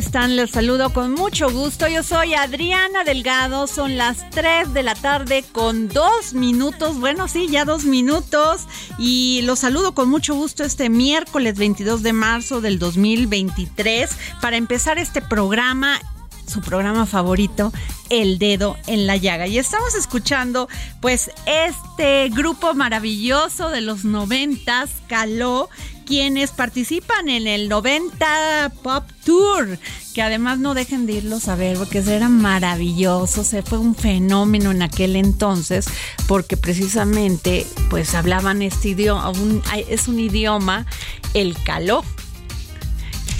[0.00, 0.34] Están?
[0.34, 1.86] Les saludo con mucho gusto.
[1.86, 7.48] Yo soy Adriana Delgado, son las 3 de la tarde con dos minutos, bueno, sí,
[7.50, 8.62] ya dos minutos.
[8.98, 14.98] Y los saludo con mucho gusto este miércoles 22 de marzo del 2023 para empezar
[14.98, 16.00] este programa
[16.46, 17.72] su programa favorito,
[18.08, 19.46] El Dedo en la Llaga.
[19.46, 20.68] Y estamos escuchando,
[21.00, 25.70] pues, este grupo maravilloso de los noventas, Caló,
[26.10, 29.78] quienes participan en el 90 Pop Tour,
[30.12, 34.72] que además no dejen de irlos a ver, porque era maravilloso, se fue un fenómeno
[34.72, 35.86] en aquel entonces,
[36.26, 40.84] porque precisamente, pues, hablaban este idioma, un- es un idioma,
[41.32, 42.04] el caló,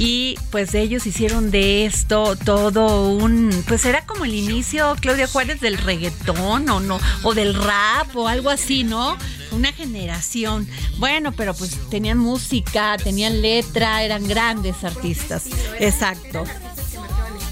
[0.01, 5.61] y pues ellos hicieron de esto todo un, pues era como el inicio, Claudia Juárez,
[5.61, 9.19] del reggaetón o no, o del rap o algo así, ¿no?
[9.53, 10.67] Una generación.
[10.97, 15.49] Bueno, pero pues tenían música, tenían letra, eran grandes artistas.
[15.79, 16.45] Exacto.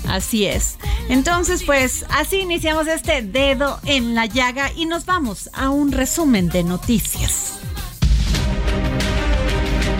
[0.08, 0.78] Así es.
[1.10, 6.48] Entonces, pues así iniciamos este dedo en la llaga y nos vamos a un resumen
[6.48, 7.57] de noticias.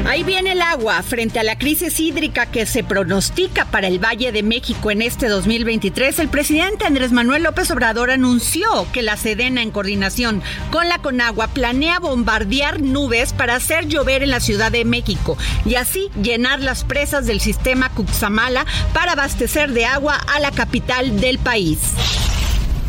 [0.09, 4.33] Ahí viene el agua frente a la crisis hídrica que se pronostica para el Valle
[4.33, 6.19] de México en este 2023.
[6.19, 11.49] El presidente Andrés Manuel López Obrador anunció que la Sedena, en coordinación con la Conagua,
[11.49, 15.37] planea bombardear nubes para hacer llover en la Ciudad de México
[15.67, 18.65] y así llenar las presas del sistema Cuxamala
[18.95, 21.81] para abastecer de agua a la capital del país.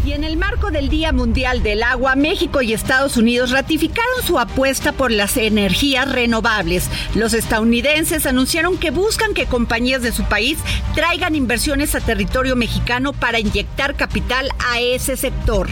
[0.06, 4.40] Y en el marco del Día Mundial del Agua, México y Estados Unidos ratificaron su
[4.40, 6.90] apuesta por las energías renovables.
[7.16, 10.58] Los estadounidenses anunciaron que buscan que compañías de su país
[10.96, 15.68] traigan inversiones a territorio mexicano para inyectar capital a ese sector.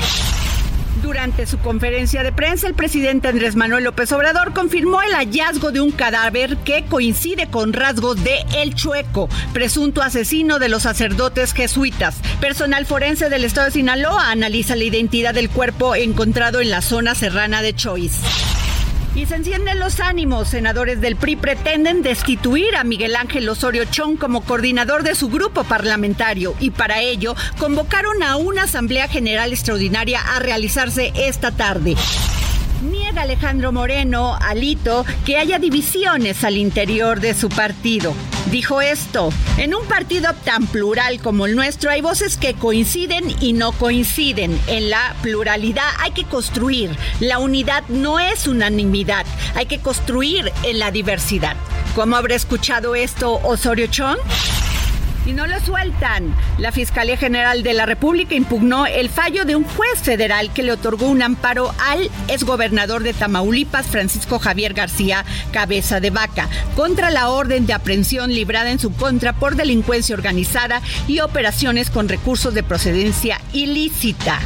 [1.07, 5.79] Durante su conferencia de prensa, el presidente Andrés Manuel López Obrador confirmó el hallazgo de
[5.79, 12.17] un cadáver que coincide con rasgos de El Chueco, presunto asesino de los sacerdotes jesuitas.
[12.41, 17.15] Personal forense del estado de Sinaloa analiza la identidad del cuerpo encontrado en la zona
[17.15, 18.66] serrana de Choice.
[19.17, 20.49] Y se encienden los ánimos.
[20.49, 25.63] Senadores del PRI pretenden destituir a Miguel Ángel Osorio Chong como coordinador de su grupo
[25.63, 31.95] parlamentario y para ello convocaron a una Asamblea General Extraordinaria a realizarse esta tarde.
[32.81, 38.13] Niega Alejandro Moreno, Alito, que haya divisiones al interior de su partido.
[38.51, 43.53] dijo esto, en un partido tan plural como el nuestro hay voces que coinciden y
[43.53, 44.57] no coinciden.
[44.67, 46.95] En la pluralidad hay que construir.
[47.19, 49.25] La unidad no es unanimidad,
[49.55, 51.55] hay que construir en la diversidad.
[51.95, 54.17] ¿Cómo habrá escuchado esto Osorio Chong?
[55.27, 56.33] Y no lo sueltan.
[56.57, 60.71] La Fiscalía General de la República impugnó el fallo de un juez federal que le
[60.71, 67.29] otorgó un amparo al exgobernador de Tamaulipas, Francisco Javier García Cabeza de Vaca, contra la
[67.29, 72.63] orden de aprehensión librada en su contra por delincuencia organizada y operaciones con recursos de
[72.63, 74.39] procedencia ilícita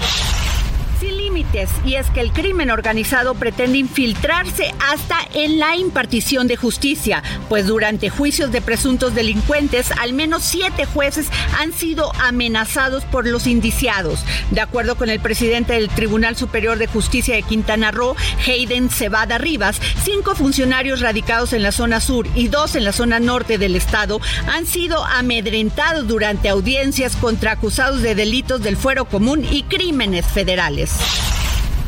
[1.85, 7.67] y es que el crimen organizado pretende infiltrarse hasta en la impartición de justicia, pues
[7.67, 14.25] durante juicios de presuntos delincuentes al menos siete jueces han sido amenazados por los indiciados.
[14.51, 19.37] De acuerdo con el presidente del Tribunal Superior de Justicia de Quintana Roo, Hayden Cebada
[19.37, 23.77] Rivas, cinco funcionarios radicados en la zona sur y dos en la zona norte del
[23.77, 30.25] estado han sido amedrentados durante audiencias contra acusados de delitos del fuero común y crímenes
[30.25, 30.91] federales.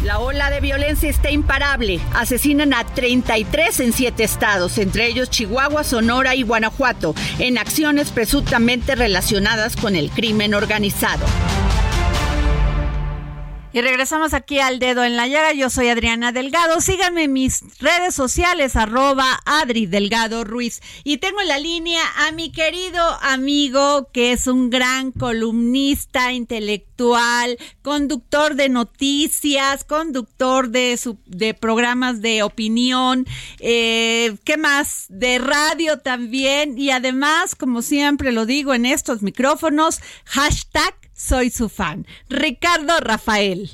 [0.03, 2.01] La ola de violencia está imparable.
[2.13, 8.95] Asesinan a 33 en siete estados, entre ellos Chihuahua, Sonora y Guanajuato, en acciones presuntamente
[8.95, 11.25] relacionadas con el crimen organizado.
[13.73, 15.51] Y regresamos aquí al dedo en la llaga.
[15.51, 16.79] Yo soy Adriana Delgado.
[16.79, 20.79] Síganme en mis redes sociales, arroba Adri Delgado Ruiz.
[21.03, 27.57] Y tengo en la línea a mi querido amigo, que es un gran columnista intelectual,
[27.81, 33.25] conductor de noticias, conductor de, de programas de opinión,
[33.59, 35.07] eh, ¿qué más?
[35.09, 36.77] De radio también.
[36.77, 40.93] Y además, como siempre lo digo en estos micrófonos, hashtag
[41.23, 42.05] soy su fan.
[42.29, 43.69] Ricardo Rafael.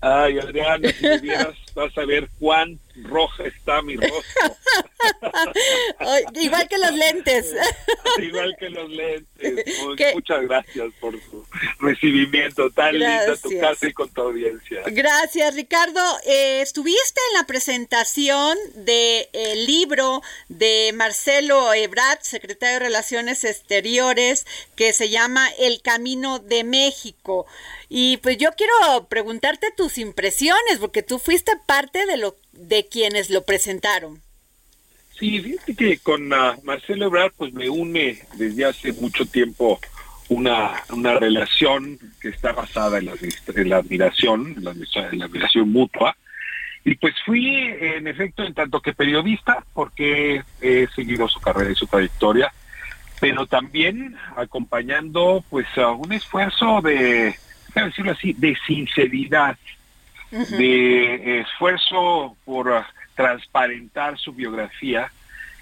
[0.00, 1.28] Ay, Adriana, si
[1.74, 4.56] vas a ver cuán roja está mi rostro.
[6.40, 7.54] igual que los lentes.
[8.18, 10.14] igual que los lentes.
[10.14, 11.46] muchas gracias por su
[11.80, 14.82] recibimiento tan lindo tu casa y con tu audiencia.
[14.86, 16.00] Gracias, Ricardo.
[16.26, 24.46] Eh, estuviste en la presentación del libro de Marcelo Ebrard, secretario de Relaciones Exteriores,
[24.76, 27.46] que se llama El Camino de México.
[27.88, 33.30] Y pues yo quiero preguntarte tus impresiones, porque tú fuiste parte de lo de quienes
[33.30, 34.20] lo presentaron.
[35.18, 39.80] Sí, fíjate que con uh, Marcelo Ebrard pues me une desde hace mucho tiempo
[40.28, 43.14] una, una relación que está basada en la,
[43.54, 46.16] en la admiración, en la, en la admiración mutua.
[46.84, 51.74] Y pues fui, en efecto, en tanto que periodista, porque he seguido su carrera y
[51.74, 52.52] su trayectoria,
[53.20, 57.34] pero también acompañando pues a un esfuerzo de,
[57.74, 59.56] decirlo así, de sinceridad
[60.30, 62.84] de esfuerzo por
[63.14, 65.10] transparentar su biografía,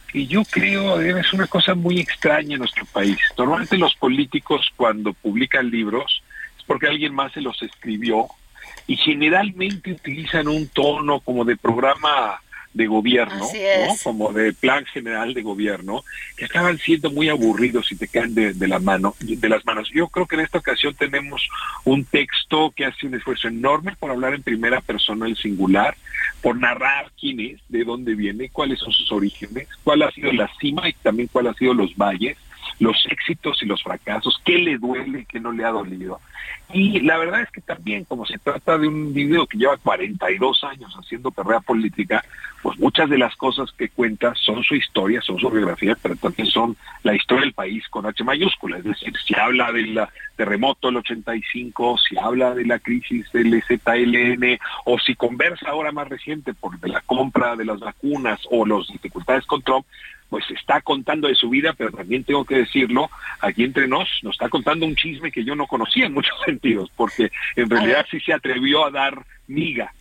[0.09, 3.19] que yo creo es una cosa muy extraña en nuestro país.
[3.37, 6.23] Normalmente los políticos cuando publican libros
[6.59, 8.27] es porque alguien más se los escribió
[8.87, 12.41] y generalmente utilizan un tono como de programa
[12.77, 13.95] de gobierno, ¿no?
[14.05, 16.05] como de plan general de gobierno,
[16.37, 19.89] que estaban siendo muy aburridos y te caen de, la mano, de las manos.
[19.95, 21.49] Yo creo que en esta ocasión tenemos
[21.85, 25.97] un texto que hace un esfuerzo enorme por hablar en primera persona el singular,
[26.43, 30.51] por narrar quién es, de dónde viene, cuáles son sus orígenes, cuál ha sido la
[30.61, 32.37] cima y también cuál ha sido los valles,
[32.79, 36.21] los éxitos y los fracasos, qué le duele y qué no le ha dolido.
[36.73, 40.65] Y la verdad es que también, como se trata de un video que lleva 42
[40.65, 42.25] años haciendo carrera política,
[42.63, 46.49] pues muchas de las cosas que cuenta son su historia, son su biografía, pero también
[46.49, 48.79] son la historia del país con H mayúscula.
[48.79, 50.01] Es decir, si habla del
[50.35, 56.09] terremoto del 85, si habla de la crisis del ZLN, o si conversa ahora más
[56.09, 59.87] reciente por de la compra de las vacunas o las dificultades con Trump,
[60.29, 64.35] pues está contando de su vida, pero también tengo que decirlo, aquí entre nos, nos
[64.35, 68.21] está contando un chisme que yo no conocía en muchos sentidos, porque en realidad sí
[68.21, 69.93] se atrevió a dar miga.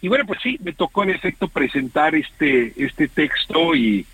[0.00, 4.04] Y bueno, pues sí, me tocó en efecto presentar este, este texto y,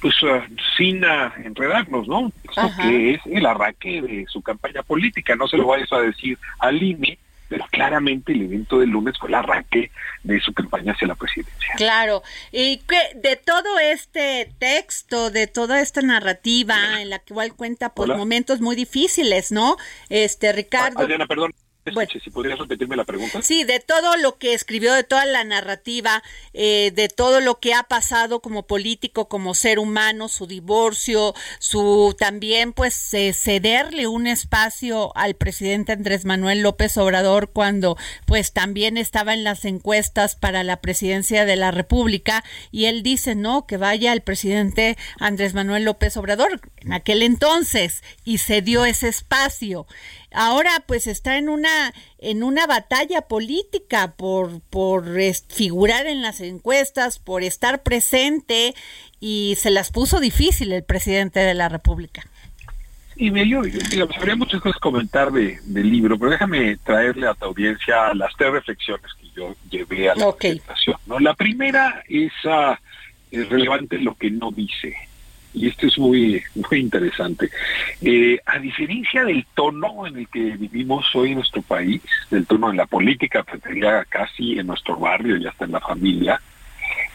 [0.00, 0.42] pues uh,
[0.76, 2.30] sin uh, enredarnos, ¿no?
[2.44, 6.38] Esto que es el arranque de su campaña política, no se lo vayas a decir
[6.58, 7.18] al INE,
[7.50, 9.90] pero claramente el evento del lunes fue el arranque
[10.22, 11.74] de su campaña hacia la presidencia.
[11.76, 17.54] Claro, y que de todo este texto, de toda esta narrativa en la que igual
[17.54, 19.76] cuenta por momentos muy difíciles, ¿no?
[20.08, 21.00] Este Ricardo.
[21.00, 21.52] Adriana, perdón.
[21.92, 23.40] Bueno, si podrías repetirme la pregunta.
[23.42, 26.22] Sí, de todo lo que escribió, de toda la narrativa,
[26.52, 32.14] eh, de todo lo que ha pasado como político, como ser humano, su divorcio, su
[32.18, 37.96] también pues eh, cederle un espacio al presidente Andrés Manuel López Obrador cuando
[38.26, 43.34] pues también estaba en las encuestas para la presidencia de la República y él dice,
[43.34, 48.84] no, que vaya el presidente Andrés Manuel López Obrador en aquel entonces y se dio
[48.84, 49.86] ese espacio
[50.32, 55.04] ahora pues está en una en una batalla política por por
[55.48, 58.74] figurar en las encuestas, por estar presente
[59.20, 62.24] y se las puso difícil el presidente de la República.
[63.16, 67.26] Y me yo, digamos, habría muchas cosas que comentar de, del libro, pero déjame traerle
[67.26, 70.96] a tu audiencia las tres reflexiones que yo llevé a la presentación.
[71.06, 71.18] ¿no?
[71.18, 72.74] La primera es, uh,
[73.30, 74.96] es relevante lo que no dice
[75.52, 77.50] y esto es muy, muy interesante.
[78.00, 82.70] Eh, a diferencia del tono en el que vivimos hoy en nuestro país, del tono
[82.70, 83.62] en la política, pues
[84.08, 86.40] casi en nuestro barrio y hasta en la familia,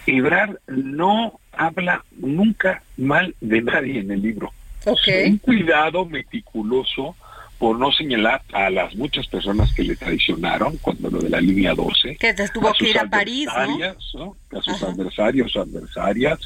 [0.05, 4.53] Ebrard no habla nunca mal de nadie en el libro.
[4.85, 7.15] Un cuidado meticuloso
[7.57, 11.73] por no señalar a las muchas personas que le traicionaron cuando lo de la línea
[11.73, 12.17] 12.
[12.17, 13.47] Que tuvo que ir a París,
[14.13, 14.35] ¿no?
[14.51, 16.39] A sus adversarios adversarias,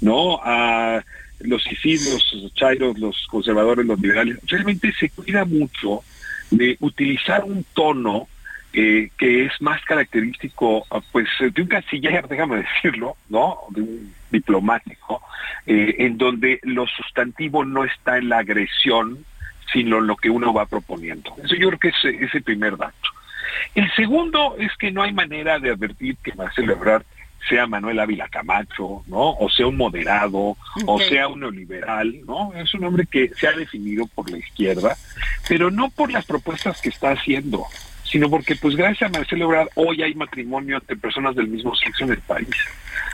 [0.00, 0.38] ¿no?
[0.42, 1.02] A
[1.40, 6.02] los ICID, los chairos, los conservadores, los liberales, realmente se cuida mucho
[6.50, 8.28] de utilizar un tono
[8.72, 13.58] eh, que es más característico, ah, pues, de un canciller, déjame decirlo, ¿no?
[13.70, 15.22] De un diplomático,
[15.66, 19.24] eh, en donde lo sustantivo no está en la agresión,
[19.72, 21.34] sino en lo que uno va proponiendo.
[21.42, 22.94] Eso yo creo que es, ese el primer dato.
[23.74, 27.04] El segundo es que no hay manera de advertir que va a celebrar
[27.48, 29.32] sea Manuel Ávila Camacho, ¿no?
[29.32, 30.56] O sea un moderado,
[30.86, 32.52] o sea un neoliberal, ¿no?
[32.54, 34.96] Es un hombre que se ha definido por la izquierda,
[35.48, 37.64] pero no por las propuestas que está haciendo,
[38.04, 42.04] sino porque pues gracias a Marcelo Ebrard hoy hay matrimonio entre personas del mismo sexo
[42.04, 42.48] en el país.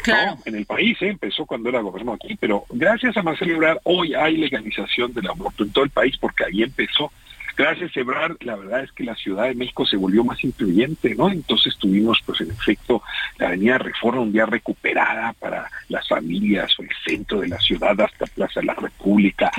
[0.02, 0.38] Claro.
[0.44, 1.08] En el país, ¿eh?
[1.08, 5.64] empezó cuando era gobierno aquí, pero gracias a Marcelo Ebrard hoy hay legalización del aborto
[5.64, 7.12] en todo el país porque ahí empezó.
[7.56, 11.30] Gracias, Ebrar, la verdad es que la Ciudad de México se volvió más incluyente, ¿no?
[11.30, 13.02] Entonces tuvimos, pues en efecto,
[13.38, 17.98] la Avenida Reforma un día recuperada para las familias o el centro de la ciudad
[18.00, 19.50] hasta Plaza de la República.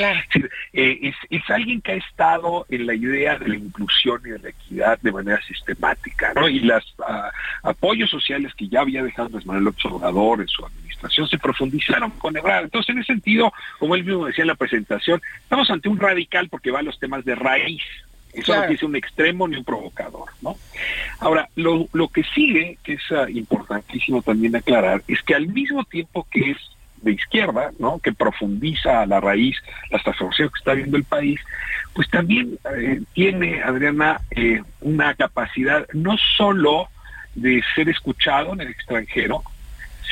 [0.74, 4.50] Eh, es, alguien que ha estado en la idea de la inclusión y de la
[4.50, 6.48] equidad de manera sistemática, ¿no?
[6.48, 7.32] Y los ah,
[7.64, 10.87] apoyos sociales que ya había dejado Manuel Observador en su administración
[11.30, 12.66] se profundizaron con Ebrard.
[12.66, 16.50] Entonces, en ese sentido, como él mismo decía en la presentación, estamos ante un radical
[16.50, 17.84] porque va a los temas de raíz,
[18.34, 20.56] eso no es un extremo ni un provocador, ¿no?
[21.20, 25.84] Ahora, lo, lo que sigue, que es uh, importantísimo también aclarar, es que al mismo
[25.86, 26.58] tiempo que es
[27.02, 28.00] de izquierda, ¿no?
[28.00, 29.58] Que profundiza a la raíz
[29.92, 31.40] las transformaciones que está viendo el país,
[31.94, 36.90] pues también eh, tiene, Adriana, eh, una capacidad no solo
[37.36, 39.44] de ser escuchado en el extranjero,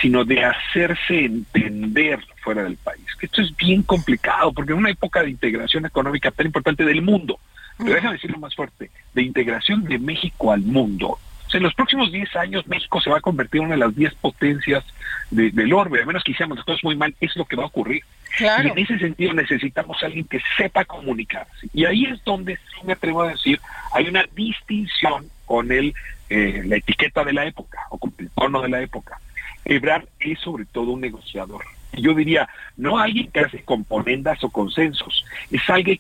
[0.02, 3.04] sino de hacerse entender fuera del país.
[3.20, 7.02] Que esto es bien complicado, porque en una época de integración económica tan importante del
[7.02, 7.40] mundo,
[7.78, 11.18] pero déjame decirlo más fuerte, de integración de México al mundo.
[11.54, 14.14] en los próximos 10 años México se va a convertir en una de las 10
[14.16, 14.84] potencias
[15.32, 17.68] del orbe, a menos que hiciéramos las cosas muy mal, es lo que va a
[17.68, 18.04] ocurrir.
[18.40, 21.70] Y en ese sentido necesitamos a alguien que sepa comunicarse.
[21.74, 23.60] Y ahí es donde sí me atrevo a decir,
[23.94, 25.94] hay una distinción con el,
[26.30, 29.20] eh, la etiqueta de la época o con el tono de la época.
[29.66, 31.64] Ebrard es sobre todo un negociador
[32.02, 35.98] yo diría, no alguien que hace componendas o consensos, es alguien,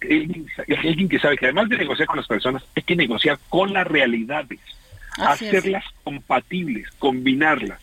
[0.67, 3.88] alguien que sabe que además de negociar con las personas, hay que negociar con las
[3.88, 4.60] realidades,
[5.17, 7.79] hacerlas compatibles, combinarlas.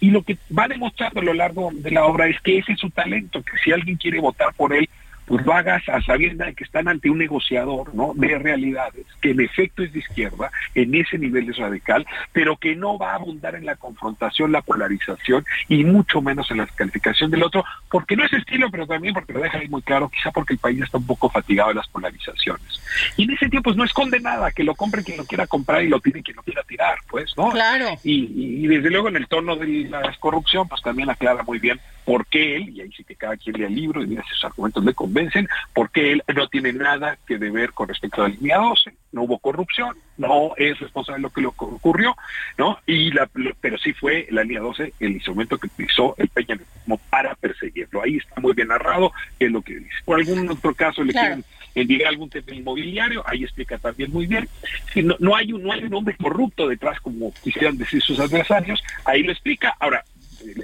[0.00, 2.80] Y lo que va demostrando a lo largo de la obra es que ese es
[2.80, 4.88] su talento, que si alguien quiere votar por él,
[5.26, 8.12] pues lo hagas a sabienda de que están ante un negociador ¿no?
[8.14, 12.76] de realidades, que en efecto es de izquierda, en ese nivel es radical, pero que
[12.76, 17.30] no va a abundar en la confrontación, la polarización y mucho menos en la calificación
[17.30, 20.30] del otro, porque no es estilo, pero también porque lo deja ahí muy claro, quizá
[20.30, 22.80] porque el país está un poco fatigado de las polarizaciones.
[23.16, 25.82] Y en ese tiempo pues no esconde nada, que lo compre quien lo quiera comprar
[25.82, 27.50] y lo tiene quien lo quiera tirar, pues, ¿no?
[27.50, 27.98] Claro.
[28.04, 31.80] Y, y desde luego en el tono de la corrupción, pues también aclara muy bien
[32.06, 34.44] por qué él, y ahí sí que cada quien lea el libro y si sus
[34.44, 38.58] argumentos le convencen, porque él no tiene nada que deber con respecto a la línea
[38.58, 42.14] 12, no hubo corrupción, no es responsable de lo que le ocurrió,
[42.58, 42.78] ¿no?
[42.86, 43.28] Y la,
[43.60, 48.02] pero sí fue la línea 12 el instrumento que utilizó el Peña como para perseguirlo.
[48.02, 49.94] Ahí está muy bien narrado, es lo que dice.
[50.04, 51.44] Por algún otro caso le quieren
[51.74, 54.48] enviar algún tema inmobiliario, ahí explica también muy bien.
[54.92, 58.20] Si no, no, hay un, no hay un hombre corrupto detrás, como quisieran decir sus
[58.20, 59.76] adversarios, ahí lo explica.
[59.80, 60.04] Ahora,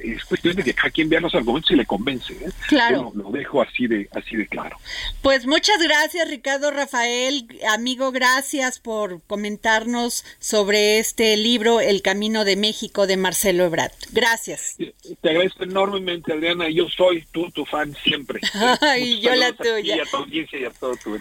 [0.02, 2.32] es cuestión de que cada quien vea los argumentos y le convence.
[2.32, 2.50] ¿eh?
[2.68, 3.12] Claro.
[3.14, 4.76] lo, dejo así de, así de claro.
[5.22, 7.46] Pues muchas gracias, Ricardo Rafael.
[7.68, 13.92] Amigo, gracias por comentarnos sobre este libro, El Camino de México, de Marcelo Ebrard.
[14.12, 14.76] Gracias.
[14.76, 16.68] Te agradezco enormemente, Adriana.
[16.68, 18.40] Yo soy tú, tu fan siempre.
[18.80, 19.96] Ay, yo la tuya.
[19.96, 21.18] Y a tu audiencia y a todo tu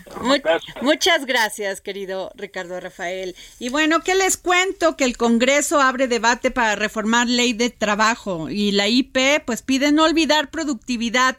[0.81, 3.35] Muchas gracias, querido Ricardo Rafael.
[3.59, 4.95] Y bueno, ¿qué les cuento?
[4.95, 9.91] Que el Congreso abre debate para reformar ley de trabajo y la IP pues pide
[9.91, 11.37] no olvidar productividad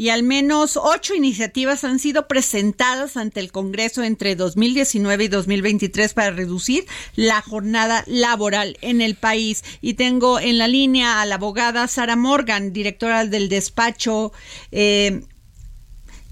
[0.00, 6.14] y al menos ocho iniciativas han sido presentadas ante el Congreso entre 2019 y 2023
[6.14, 6.86] para reducir
[7.16, 9.62] la jornada laboral en el país.
[9.82, 14.32] Y tengo en la línea a la abogada Sara Morgan, directora del despacho
[14.72, 15.20] eh,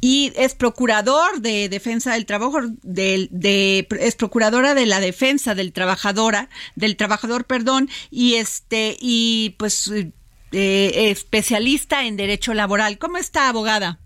[0.01, 6.49] y es procurador de defensa del trabajo, de, es procuradora de la defensa del trabajadora,
[6.77, 9.91] del trabajador, perdón, y este, y pues
[10.53, 12.99] eh, especialista en derecho laboral.
[12.99, 13.99] ¿Cómo está, abogada?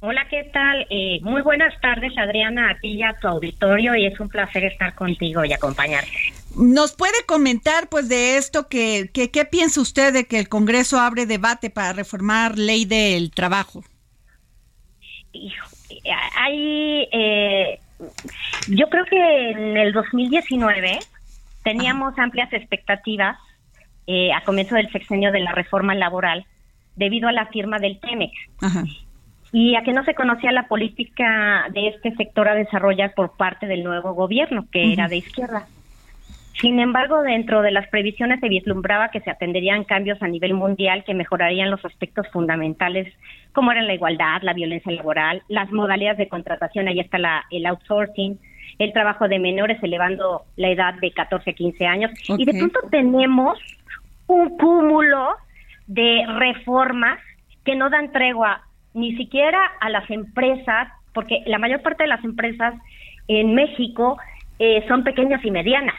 [0.00, 0.86] Hola, ¿qué tal?
[0.90, 4.64] Eh, muy buenas tardes, Adriana, a ti y a tu auditorio, y es un placer
[4.64, 6.10] estar contigo y acompañarte.
[6.56, 10.98] ¿Nos puede comentar, pues, de esto, que, que, qué piensa usted de que el Congreso
[10.98, 13.84] abre debate para reformar ley del trabajo?
[16.36, 17.80] hay, eh,
[18.68, 20.98] yo creo que en el 2019
[21.62, 23.38] teníamos amplias expectativas
[24.06, 26.44] eh, a comienzo del sexenio de la reforma laboral
[26.96, 28.32] debido a la firma del TEMEX.
[29.52, 33.66] Y a que no se conocía la política de este sector a desarrollar por parte
[33.66, 35.66] del nuevo gobierno, que era de izquierda.
[36.60, 41.02] Sin embargo, dentro de las previsiones se vislumbraba que se atenderían cambios a nivel mundial
[41.04, 43.12] que mejorarían los aspectos fundamentales
[43.52, 47.66] como eran la igualdad, la violencia laboral, las modalidades de contratación, ahí está la, el
[47.66, 48.38] outsourcing,
[48.78, 52.10] el trabajo de menores elevando la edad de 14 a 15 años.
[52.28, 53.58] Y de pronto tenemos
[54.32, 55.36] un cúmulo
[55.86, 57.18] de reformas
[57.64, 58.62] que no dan tregua
[58.94, 62.74] ni siquiera a las empresas, porque la mayor parte de las empresas
[63.28, 64.18] en México
[64.58, 65.94] eh, son pequeñas y medianas.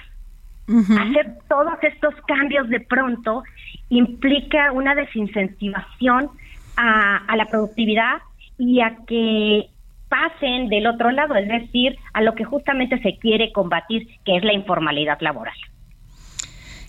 [0.66, 3.44] Hacer todos estos cambios de pronto
[3.90, 6.30] implica una desincentivación
[6.78, 8.22] a, la productividad
[8.58, 9.68] y a que
[10.08, 14.44] pasen del otro lado, es decir, a lo que justamente se quiere combatir, que es
[14.44, 15.56] la informalidad laboral.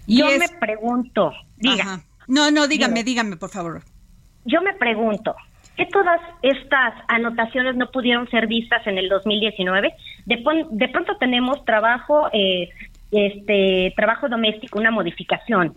[0.06, 2.00] Yo me pregunto, diga.
[2.26, 3.82] No, no, dígame, dígame, por favor.
[4.44, 5.34] Yo me pregunto,
[5.76, 9.94] ¿que todas estas anotaciones no pudieron ser vistas en el 2019?
[10.26, 12.68] De, de pronto tenemos trabajo eh,
[13.10, 15.74] este trabajo doméstico, una modificación.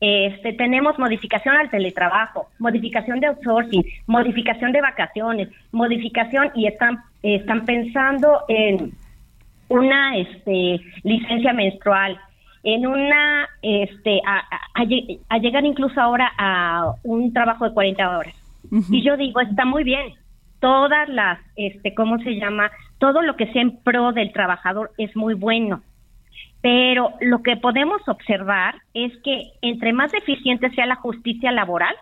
[0.00, 7.64] Este, tenemos modificación al teletrabajo, modificación de outsourcing, modificación de vacaciones, modificación y están están
[7.64, 8.92] pensando en
[9.68, 12.20] una este licencia menstrual,
[12.64, 14.84] en una este a,
[15.38, 18.34] llegar incluso ahora a un trabajo de 40 horas.
[18.90, 20.14] Y yo digo, está muy bien.
[20.58, 22.70] Todas las este ¿cómo se llama?
[22.98, 25.82] Todo lo que sea en pro del trabajador es muy bueno
[26.64, 31.94] pero lo que podemos observar es que entre más eficiente sea la justicia laboral,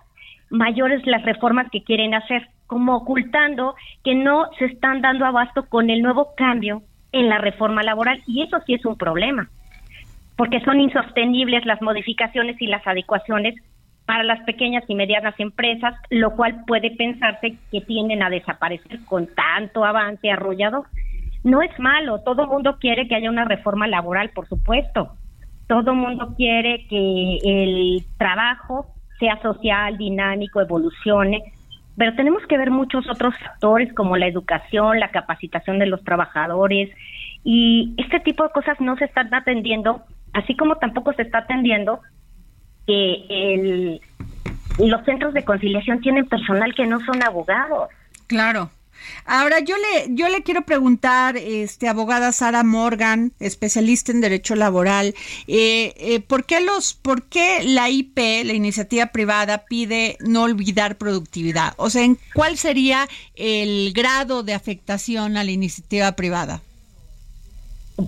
[0.51, 5.91] mayores las reformas que quieren hacer, como ocultando que no se están dando abasto con
[5.91, 9.51] el nuevo cambio en la reforma laboral y eso sí es un problema,
[10.43, 13.55] porque son insostenibles las modificaciones y las adecuaciones
[14.07, 19.29] para las pequeñas y medianas empresas, lo cual puede pensarse que tienden a desaparecer con
[19.37, 20.87] tanto avance arrollador.
[21.45, 25.13] No es malo, todo mundo quiere que haya una reforma laboral, por supuesto.
[25.69, 28.87] Todo mundo quiere que el trabajo
[29.21, 31.41] sea social, dinámico, evolucione,
[31.97, 36.91] pero tenemos que ver muchos otros factores como la educación, la capacitación de los trabajadores
[37.45, 42.01] y este tipo de cosas no se están atendiendo, así como tampoco se está atendiendo
[42.87, 44.01] que el,
[44.79, 47.89] los centros de conciliación tienen personal que no son abogados.
[48.27, 48.71] Claro.
[49.25, 55.15] Ahora yo le yo le quiero preguntar, este abogada Sara Morgan, especialista en derecho laboral,
[55.49, 60.99] eh, eh, ¿por qué los por qué la IP, la iniciativa privada, pide no olvidar
[60.99, 61.75] productividad?
[61.79, 66.61] O sea, ¿cuál sería el grado de afectación a la iniciativa privada?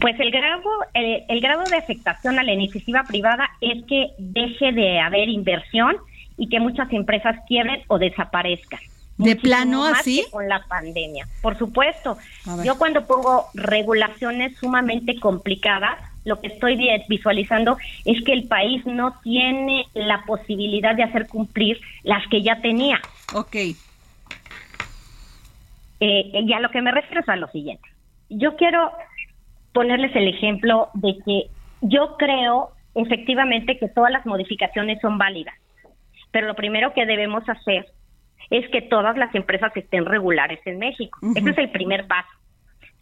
[0.00, 5.00] Pues el grado, el grado de afectación a la iniciativa privada es que deje de
[5.00, 5.96] haber inversión
[6.36, 8.80] y que muchas empresas quiebren o desaparezcan.
[9.16, 10.24] ¿De plano así?
[10.30, 12.18] Con la pandemia, por supuesto.
[12.64, 16.76] Yo cuando pongo regulaciones sumamente complicadas, lo que estoy
[17.08, 22.60] visualizando es que el país no tiene la posibilidad de hacer cumplir las que ya
[22.60, 23.00] tenía.
[23.34, 23.54] Ok.
[23.54, 23.76] Eh,
[26.00, 27.88] y a lo que me refiero es a lo siguiente.
[28.30, 28.90] Yo quiero
[29.74, 31.42] ponerles el ejemplo de que
[31.82, 35.54] yo creo efectivamente que todas las modificaciones son válidas
[36.34, 37.86] pero lo primero que debemos hacer
[38.50, 41.16] es que todas las empresas estén regulares en México.
[41.36, 42.28] Ese es el primer paso.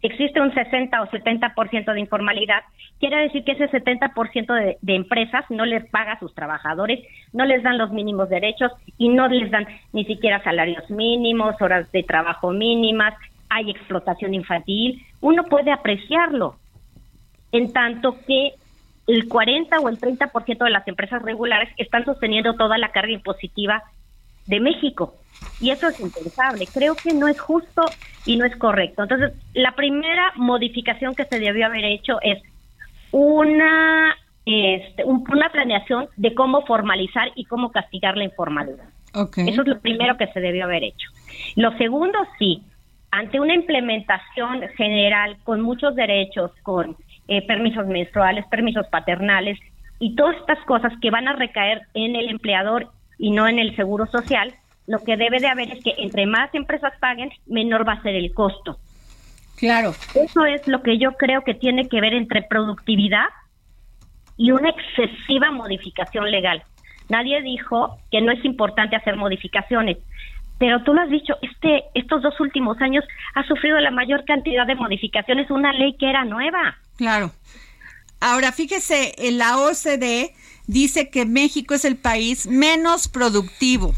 [0.03, 2.61] Existe un 60 o 70% de informalidad,
[2.99, 6.99] quiere decir que ese 70% de, de empresas no les paga a sus trabajadores,
[7.31, 11.91] no les dan los mínimos derechos y no les dan ni siquiera salarios mínimos, horas
[11.91, 13.15] de trabajo mínimas,
[13.49, 15.01] hay explotación infantil.
[15.21, 16.57] Uno puede apreciarlo,
[17.53, 18.55] en tanto que
[19.07, 23.83] el 40 o el 30% de las empresas regulares están sosteniendo toda la carga impositiva
[24.45, 25.15] de México.
[25.59, 26.67] Y eso es impensable.
[26.73, 27.83] Creo que no es justo
[28.25, 29.03] y no es correcto.
[29.03, 32.41] Entonces, la primera modificación que se debió haber hecho es
[33.11, 38.89] una, este, una planeación de cómo formalizar y cómo castigar la informalidad.
[39.13, 41.07] Eso es lo primero que se debió haber hecho.
[41.55, 42.63] Lo segundo, sí,
[43.11, 49.59] ante una implementación general con muchos derechos, con eh, permisos menstruales, permisos paternales
[49.99, 53.75] y todas estas cosas que van a recaer en el empleador y no en el
[53.75, 54.53] seguro social,
[54.87, 58.15] lo que debe de haber es que entre más empresas paguen, menor va a ser
[58.15, 58.77] el costo.
[59.55, 59.95] Claro.
[60.13, 63.27] Eso es lo que yo creo que tiene que ver entre productividad
[64.35, 66.63] y una excesiva modificación legal.
[67.09, 69.97] Nadie dijo que no es importante hacer modificaciones,
[70.57, 73.03] pero tú lo has dicho, este, estos dos últimos años
[73.35, 76.77] ha sufrido la mayor cantidad de modificaciones, una ley que era nueva.
[76.95, 77.31] Claro.
[78.19, 80.33] Ahora, fíjese, en la OCDE
[80.67, 83.93] dice que México es el país menos productivo,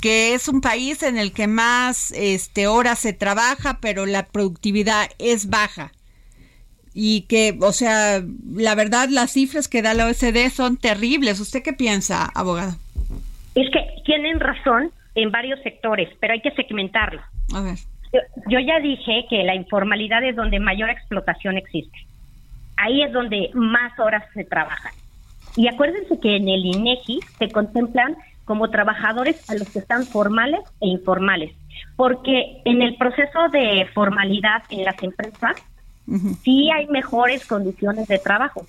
[0.00, 5.08] que es un país en el que más este, horas se trabaja, pero la productividad
[5.18, 5.92] es baja.
[6.92, 8.22] Y que, o sea,
[8.54, 11.38] la verdad, las cifras que da la OCDE son terribles.
[11.38, 12.76] ¿Usted qué piensa, abogado?
[13.54, 17.22] Es que tienen razón en varios sectores, pero hay que segmentarlo.
[17.52, 17.78] A ver.
[18.12, 21.98] Yo, ya dije que la informalidad es donde mayor explotación existe.
[22.76, 24.92] Ahí es donde más horas se trabajan.
[25.56, 30.60] Y acuérdense que en el INEGI se contemplan como trabajadores a los que están formales
[30.80, 31.52] e informales,
[31.96, 35.56] porque en el proceso de formalidad en las empresas
[36.42, 38.66] sí hay mejores condiciones de trabajo.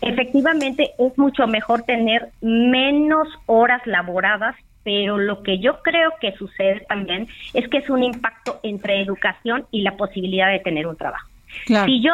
[0.00, 6.80] Efectivamente, es mucho mejor tener menos horas laboradas, pero lo que yo creo que sucede
[6.88, 11.28] también es que es un impacto entre educación y la posibilidad de tener un trabajo.
[11.66, 12.12] Si yo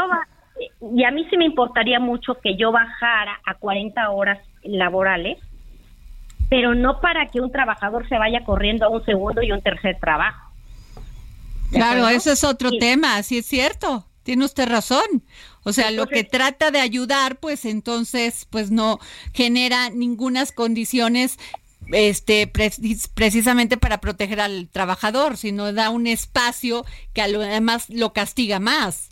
[0.95, 5.39] y a mí sí me importaría mucho que yo bajara a 40 horas laborales,
[6.49, 9.99] pero no para que un trabajador se vaya corriendo a un segundo y un tercer
[10.01, 10.51] trabajo.
[11.71, 15.23] Claro, ese es otro tema, sí es cierto, tiene usted razón.
[15.65, 18.99] O sea, lo que trata de ayudar, pues entonces, pues no
[19.35, 21.39] genera ningunas condiciones
[21.93, 22.51] este
[23.15, 29.11] precisamente para proteger al trabajador, sino da un espacio que además lo castiga más.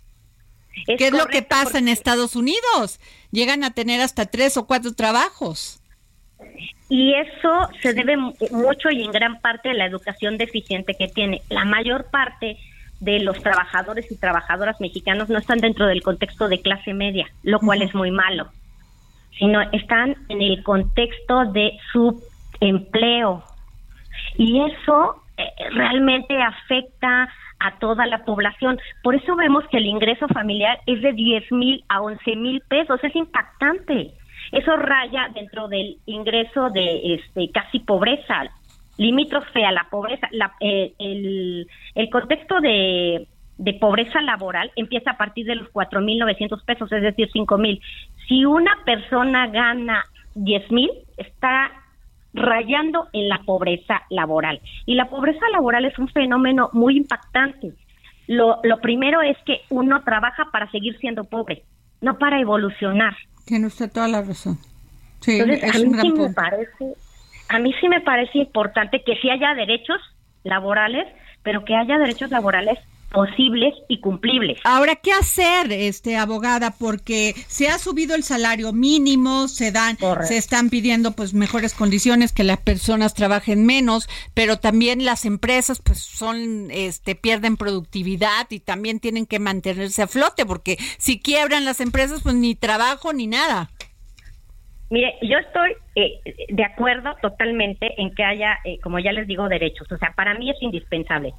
[0.87, 3.01] ¿Qué es lo que pasa en Estados Unidos?
[3.31, 5.81] Llegan a tener hasta tres o cuatro trabajos.
[6.89, 11.43] Y eso se debe mucho y en gran parte a la educación deficiente que tiene.
[11.49, 12.59] La mayor parte
[13.01, 17.59] de los trabajadores y trabajadoras mexicanos no están dentro del contexto de clase media, lo
[17.59, 18.51] cual es muy malo,
[19.39, 22.23] sino están en el contexto de su
[22.61, 23.43] empleo.
[24.37, 28.79] Y eso eh, realmente afecta a toda la población.
[29.03, 33.03] Por eso vemos que el ingreso familiar es de 10 mil a 11 mil pesos,
[33.03, 34.13] es impactante.
[34.53, 38.45] Eso raya dentro del ingreso de este casi pobreza,
[38.97, 40.29] limítrofe a la pobreza.
[40.31, 43.27] La, eh, el, el contexto de,
[43.59, 47.81] de pobreza laboral empieza a partir de los 4.900 pesos, es decir, 5.000.
[48.29, 51.73] Si una persona gana 10.000, está
[52.37, 54.61] rayando en la pobreza laboral.
[54.85, 57.73] Y la pobreza laboral es un fenómeno muy impactante.
[58.29, 61.65] Lo, lo primero es que uno trabaja para seguir siendo pobre,
[62.01, 63.17] no para evolucionar.
[63.47, 64.59] Tiene usted toda la razón.
[65.21, 66.95] Sí, Entonces, a mí sí me parece,
[67.49, 70.01] a mí sí me parece importante que sí haya derechos
[70.45, 71.07] laborales,
[71.43, 72.79] pero que haya derechos laborales
[73.17, 74.61] posibles y cumplibles.
[74.65, 76.75] Ahora, ¿qué hacer, este abogada?
[76.79, 82.35] Porque se ha subido el salario mínimo, se dan, se están pidiendo pues mejores condiciones,
[82.35, 88.61] que las personas trabajen menos, pero también las empresas pues son, este, pierden productividad y
[88.61, 93.29] también tienen que mantenerse a flote, porque si quiebran las empresas, pues ni trabajo ni
[93.29, 93.71] nada.
[94.91, 99.49] Mire, yo estoy eh, de acuerdo totalmente en que haya, eh, como ya les digo,
[99.49, 99.91] derechos.
[99.91, 101.33] O sea, para mí es indispensable.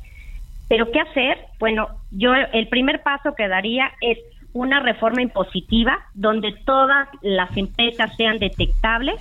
[0.68, 1.38] Pero ¿qué hacer?
[1.60, 4.18] Bueno, yo el primer paso que daría es
[4.54, 9.16] una reforma impositiva donde todas las empresas sean detectables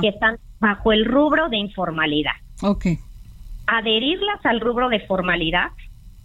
[0.00, 2.32] que están bajo el rubro de informalidad.
[2.62, 2.86] Ok.
[3.66, 5.70] Adherirlas al rubro de formalidad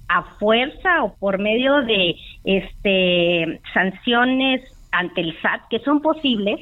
[0.08, 6.60] a fuerza o por medio de este sanciones ante el SAT que son posibles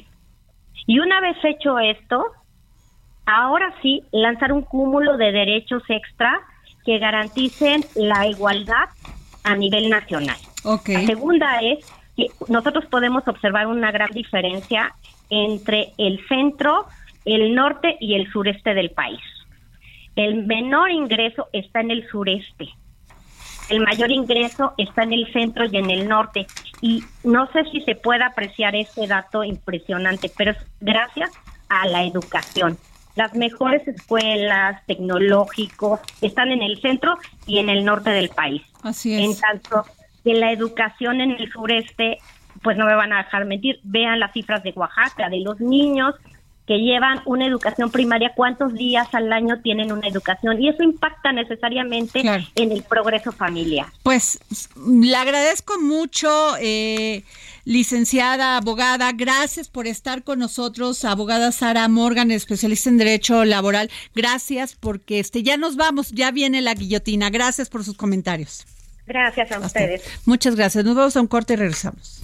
[0.88, 2.24] y una vez hecho esto
[3.26, 6.32] ahora sí lanzar un cúmulo de derechos extra
[6.86, 8.90] que garanticen la igualdad
[9.44, 10.38] a nivel nacional.
[10.64, 14.94] La segunda es que nosotros podemos observar una gran diferencia
[15.30, 16.86] entre el centro,
[17.26, 19.22] el norte y el sureste del país.
[20.16, 22.70] El menor ingreso está en el sureste.
[23.70, 26.46] El mayor ingreso está en el centro y en el norte.
[26.82, 31.32] Y no sé si se puede apreciar ese dato impresionante, pero es gracias
[31.70, 32.78] a la educación.
[33.16, 38.62] Las mejores escuelas, tecnológicos, están en el centro y en el norte del país.
[38.84, 39.22] Así es.
[39.22, 39.86] En tanto
[40.24, 42.20] que la educación en el sureste,
[42.64, 46.16] pues no me van a dejar mentir, vean las cifras de Oaxaca, de los niños
[46.68, 51.32] que llevan una educación primaria, cuántos días al año tienen una educación y eso impacta
[51.32, 52.22] necesariamente
[52.56, 53.88] en el progreso familiar.
[54.04, 54.40] Pues
[54.88, 57.24] le agradezco mucho, eh,
[57.66, 64.76] licenciada abogada, gracias por estar con nosotros, abogada Sara Morgan, especialista en derecho laboral, gracias
[64.76, 68.66] porque este ya nos vamos, ya viene la guillotina, gracias por sus comentarios.
[69.06, 70.04] Gracias a ustedes.
[70.26, 72.24] Muchas gracias, nos vamos a un corte y regresamos.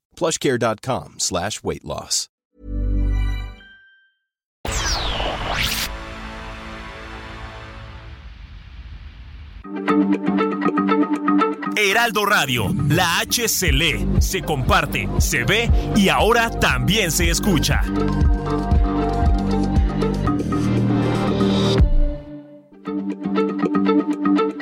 [0.15, 2.27] plushcare.com slash weight loss.
[11.75, 17.81] Heraldo Radio, la H se lee, se comparte, se ve y ahora también se escucha.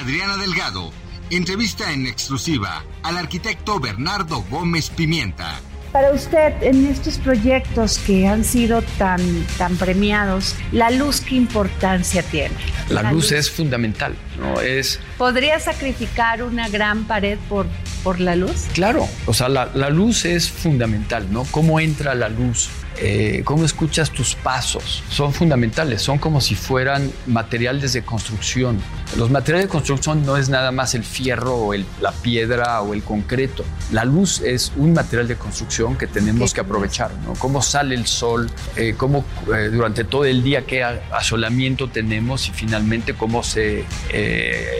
[0.00, 0.92] Adriana Delgado.
[1.28, 5.60] Entrevista en exclusiva al arquitecto Bernardo Gómez Pimienta.
[5.92, 9.20] Para usted, en estos proyectos que han sido tan,
[9.58, 12.54] tan premiados, ¿la luz qué importancia tiene?
[12.88, 14.60] La, luz, es fundamental, ¿no?
[14.60, 14.98] Es...
[15.18, 17.66] ¿Podría sacrificar una gran pared por,
[18.02, 18.66] por la luz?
[18.72, 21.44] Claro, o sea, la, la luz es fundamental, ¿no?
[21.50, 22.70] ¿Cómo entra la luz?
[23.02, 28.78] Eh, cómo escuchas tus pasos, son fundamentales, son como si fueran materiales de construcción.
[29.16, 33.02] Los materiales de construcción no es nada más el fierro o la piedra o el
[33.02, 33.64] concreto.
[33.90, 37.32] La luz es un material de construcción que tenemos que aprovechar, ¿no?
[37.34, 39.24] Cómo sale el sol, eh, cómo
[39.56, 43.84] eh, durante todo el día qué asolamiento tenemos y finalmente cómo se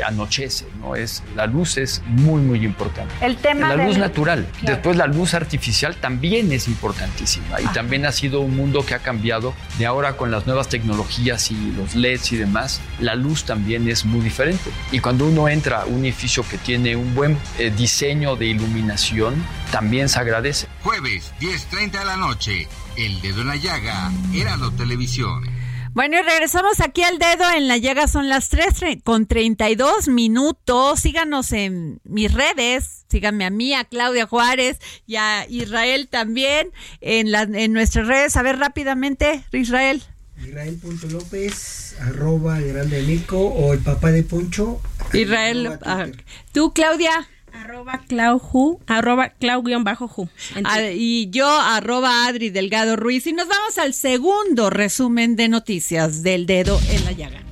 [0.06, 0.96] anochece, ¿no?
[0.96, 3.12] Es, la luz es muy, muy importante.
[3.20, 4.46] El tema la luz natural.
[4.62, 8.98] Después la luz artificial también es importantísima y también ha sido un mundo que ha
[8.98, 9.54] cambiado.
[9.78, 14.04] De ahora con las nuevas tecnologías y los LEDs y demás, la luz también es
[14.04, 14.70] muy diferente.
[14.92, 19.34] Y cuando uno entra a un edificio que tiene un buen eh, diseño de iluminación,
[19.70, 20.66] también se agradece.
[20.82, 25.59] Jueves, 10.30 de la noche, El Dedo en la Llaga, Heraldo Televisión.
[25.92, 31.00] Bueno, y regresamos aquí al dedo en la llaga, son las 3 con 32 minutos.
[31.00, 37.32] Síganos en mis redes, síganme a mí, a Claudia Juárez y a Israel también en,
[37.32, 38.36] la, en nuestras redes.
[38.36, 40.02] A ver rápidamente, Israel.
[40.40, 44.80] Israel.lópez, arroba grande Mirko o el papá de Poncho.
[45.12, 46.06] Israel, ah,
[46.52, 50.28] tú Claudia arroba clauju, arroba clau-ju.
[50.64, 53.26] Ah, y yo, arroba Adri Delgado Ruiz.
[53.26, 57.49] Y nos vamos al segundo resumen de noticias del dedo en la llaga.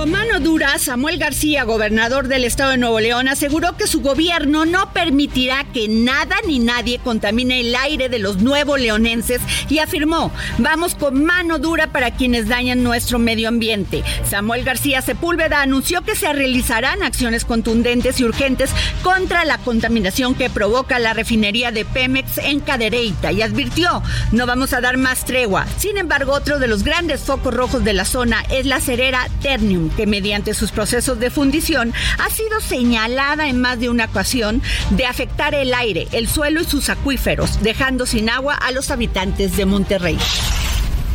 [0.00, 4.64] Con mano dura, Samuel García, gobernador del estado de Nuevo León, aseguró que su gobierno
[4.64, 10.32] no permitirá que nada ni nadie contamine el aire de los nuevos leonenses y afirmó,
[10.56, 14.02] vamos con mano dura para quienes dañan nuestro medio ambiente.
[14.26, 18.70] Samuel García Sepúlveda anunció que se realizarán acciones contundentes y urgentes
[19.02, 24.72] contra la contaminación que provoca la refinería de Pemex en Cadereyta y advirtió, no vamos
[24.72, 25.66] a dar más tregua.
[25.76, 29.89] Sin embargo, otro de los grandes focos rojos de la zona es la cerera Ternium
[29.96, 35.06] que mediante sus procesos de fundición ha sido señalada en más de una ocasión de
[35.06, 39.66] afectar el aire, el suelo y sus acuíferos, dejando sin agua a los habitantes de
[39.66, 40.18] Monterrey.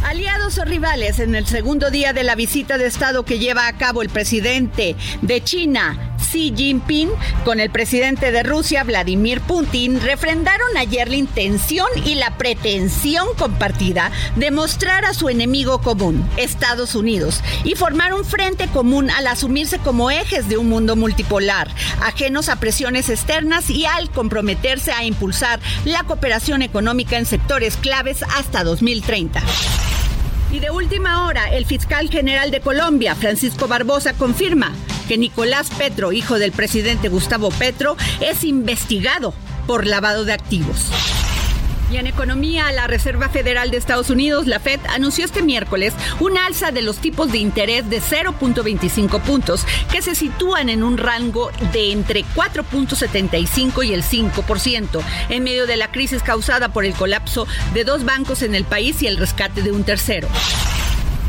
[0.04, 3.74] Aliados o rivales en el segundo día de la visita de Estado que lleva a
[3.78, 7.10] cabo el presidente de China, Xi Jinping,
[7.43, 14.12] con el presidente de Rusia, Vladimir Putin, refrendaron ayer la intención y la pretensión compartida
[14.36, 19.80] de mostrar a su enemigo común, Estados Unidos, y formar un frente común al asumirse
[19.80, 21.69] como ejes de un mundo multipolar,
[22.01, 28.23] ajenos a presiones externas y al comprometerse a impulsar la cooperación económica en sectores claves
[28.36, 29.41] hasta 2030.
[30.56, 34.72] Y de última hora, el fiscal general de Colombia, Francisco Barbosa, confirma
[35.06, 39.34] que Nicolás Petro, hijo del presidente Gustavo Petro, es investigado
[39.68, 40.94] por lavado de activos.
[41.91, 46.45] Y en economía, la Reserva Federal de Estados Unidos, la Fed, anunció este miércoles una
[46.45, 51.52] alza de los tipos de interés de 0.25 puntos, que se sitúan en un rango
[51.74, 57.48] de entre 4.75 y el 5%, en medio de la crisis causada por el colapso
[57.74, 60.28] de dos bancos en el país y el rescate de un tercero.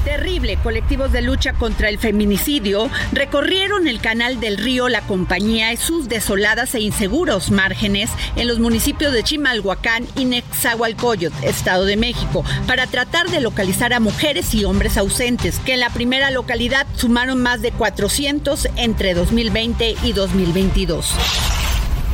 [0.06, 5.76] Terrible, colectivos de lucha contra el feminicidio recorrieron el canal del río La Compañía y
[5.76, 12.44] sus desoladas e inseguros márgenes en los municipios de Chimalhuacán y Nexahualcoyot, Estado de México,
[12.68, 17.42] para tratar de localizar a mujeres y hombres ausentes, que en la primera localidad sumaron
[17.42, 21.65] más de 400 entre 2020 y 2022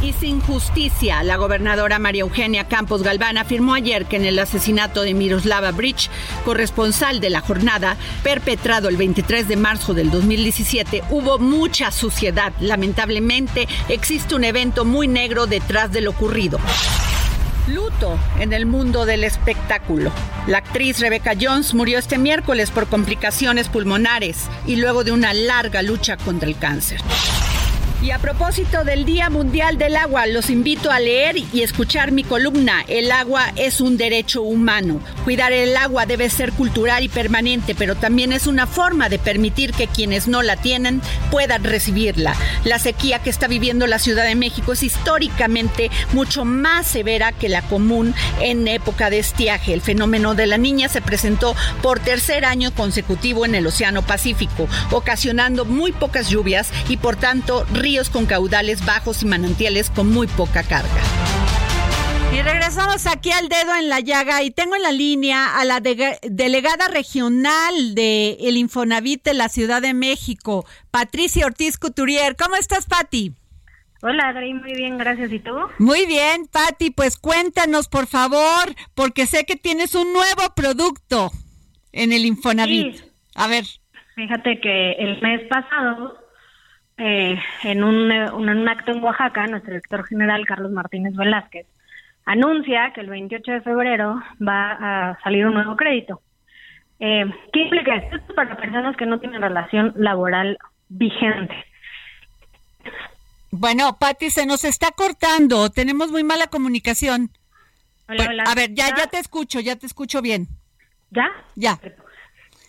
[0.02, 1.22] y sin justicia.
[1.22, 6.10] La gobernadora María Eugenia Campos Galván afirmó ayer que en el asesinato de Miroslava Bridge,
[6.44, 12.52] corresponsal de la jornada, perpetrado el 23 de marzo del 2017, hubo mucha suciedad.
[12.60, 16.58] Lamentablemente, existe un evento muy negro detrás de lo ocurrido.
[17.68, 20.10] Luto en el mundo del espectáculo.
[20.48, 25.82] La actriz Rebecca Jones murió este miércoles por complicaciones pulmonares y luego de una larga
[25.82, 27.00] lucha contra el cáncer.
[28.02, 32.24] Y a propósito del Día Mundial del Agua, los invito a leer y escuchar mi
[32.24, 35.00] columna El agua es un derecho humano.
[35.22, 39.72] Cuidar el agua debe ser cultural y permanente, pero también es una forma de permitir
[39.72, 42.34] que quienes no la tienen puedan recibirla.
[42.64, 47.48] La sequía que está viviendo la Ciudad de México es históricamente mucho más severa que
[47.48, 49.74] la común en época de estiaje.
[49.74, 54.68] El fenómeno de la niña se presentó por tercer año consecutivo en el Océano Pacífico,
[54.90, 57.64] ocasionando muy pocas lluvias y por tanto
[58.10, 61.02] con caudales bajos y manantiales con muy poca carga.
[62.34, 65.80] Y regresamos aquí al dedo en la llaga y tengo en la línea a la
[65.80, 72.34] delegada regional de el Infonavit de la Ciudad de México, Patricia Ortiz Couturier.
[72.36, 73.34] ¿Cómo estás, Pati?
[74.00, 75.30] Hola, Adri, muy bien, gracias.
[75.30, 75.52] ¿Y tú?
[75.78, 81.30] Muy bien, Pati, pues cuéntanos, por favor, porque sé que tienes un nuevo producto
[81.92, 83.02] en el Infonavit.
[83.34, 83.64] A ver.
[84.14, 86.21] Fíjate que el mes pasado
[86.98, 91.66] eh, en, un, un, acto en Oaxaca, nuestro director general, Carlos Martínez Velázquez,
[92.24, 96.20] anuncia que el 28 de febrero va a salir un nuevo crédito.
[97.00, 98.34] Eh, ¿Qué implica esto?
[98.34, 100.56] Para personas que no tienen relación laboral
[100.88, 101.54] vigente.
[103.50, 105.70] Bueno, Patti, se nos está cortando.
[105.70, 107.30] Tenemos muy mala comunicación.
[108.08, 110.48] Hola, A ver, ya, ya te escucho, ya te escucho bien.
[111.10, 111.28] ¿Ya?
[111.54, 111.78] Ya.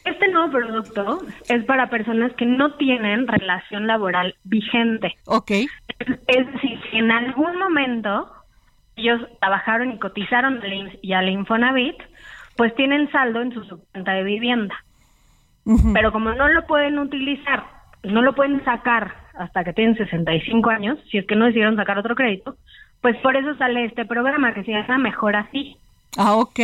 [0.03, 5.15] Este nuevo producto es para personas que no tienen relación laboral vigente.
[5.25, 5.51] Ok.
[5.99, 8.29] Es, decir, si en algún momento
[8.95, 10.61] ellos trabajaron y cotizaron
[11.01, 11.95] y al Infonavit,
[12.57, 14.75] pues tienen saldo en su cuenta de vivienda.
[15.93, 17.63] Pero como no lo pueden utilizar,
[18.03, 21.97] no lo pueden sacar hasta que tienen 65 años, si es que no decidieron sacar
[21.97, 22.57] otro crédito,
[23.01, 25.77] pues por eso sale este programa que se llama Mejor Así.
[26.17, 26.59] Ah, ok.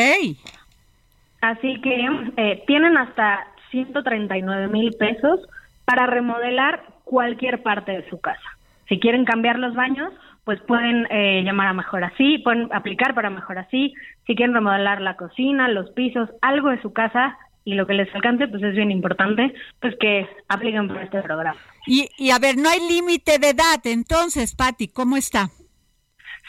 [1.41, 5.39] Así que eh, tienen hasta 139 mil pesos
[5.85, 8.57] para remodelar cualquier parte de su casa.
[8.87, 10.11] Si quieren cambiar los baños,
[10.43, 13.93] pues pueden eh, llamar a Mejor Así, pueden aplicar para Mejor Así.
[14.25, 18.13] Si quieren remodelar la cocina, los pisos, algo de su casa y lo que les
[18.15, 21.59] alcance, pues es bien importante, pues que apliquen por este programa.
[21.85, 25.49] Y, y a ver, no hay límite de edad, entonces, Patti, ¿cómo está?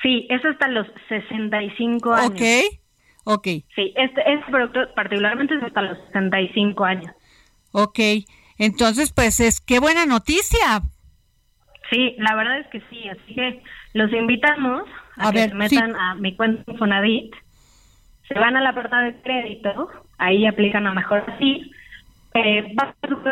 [0.03, 2.31] Sí, es hasta los 65 años.
[2.31, 2.80] Ok.
[3.31, 3.45] Ok.
[3.77, 7.15] Sí, este, este producto particularmente es hasta los 65 años.
[7.71, 8.01] Ok.
[8.59, 10.83] Entonces, pues es qué buena noticia.
[11.91, 13.63] Sí, la verdad es que sí, así que
[13.95, 14.83] los invitamos
[15.17, 17.33] a, que se metan a mi cuenta Infonavit,
[18.27, 19.89] se van a la apartado de crédito,
[20.19, 21.71] ahí aplican a mejor así,
[22.35, 22.75] eh,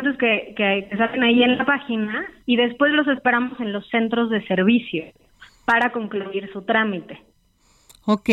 [0.02, 3.88] los que, que, que salen ahí en la página y después los esperamos en los
[3.90, 5.04] centros de servicio
[5.64, 7.20] para concluir su trámite.
[8.06, 8.28] Ok,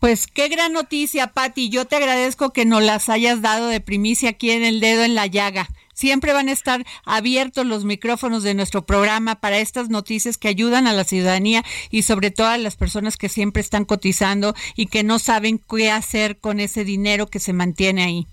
[0.00, 1.68] pues qué gran noticia, Patti.
[1.68, 5.14] Yo te agradezco que nos las hayas dado de primicia aquí en el dedo en
[5.14, 5.68] la llaga.
[5.92, 10.86] Siempre van a estar abiertos los micrófonos de nuestro programa para estas noticias que ayudan
[10.86, 15.04] a la ciudadanía y sobre todo a las personas que siempre están cotizando y que
[15.04, 18.26] no saben qué hacer con ese dinero que se mantiene ahí.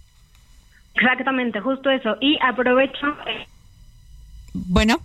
[0.95, 2.15] Exactamente, justo eso.
[2.21, 3.07] Y aprovecho.
[3.27, 3.45] Eh,
[4.53, 5.01] bueno.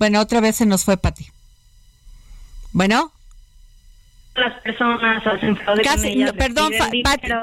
[0.00, 1.26] Bueno, otra vez se nos fue Pati.
[2.72, 3.12] Bueno
[4.36, 5.82] las personas hacen fraude
[6.36, 6.72] perdón,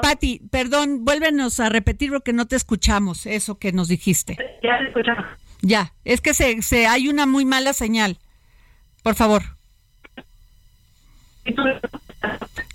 [0.02, 4.36] Pati, perdón, vuélvenos a repetir porque no te escuchamos, eso que nos dijiste.
[4.62, 5.24] Ya te escuchamos.
[5.62, 8.18] Ya, es que se, se hay una muy mala señal.
[9.02, 9.42] Por favor.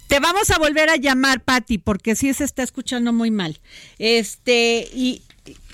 [0.07, 3.59] Te vamos a volver a llamar, Pati, porque sí se está escuchando muy mal.
[3.99, 5.21] Este, y,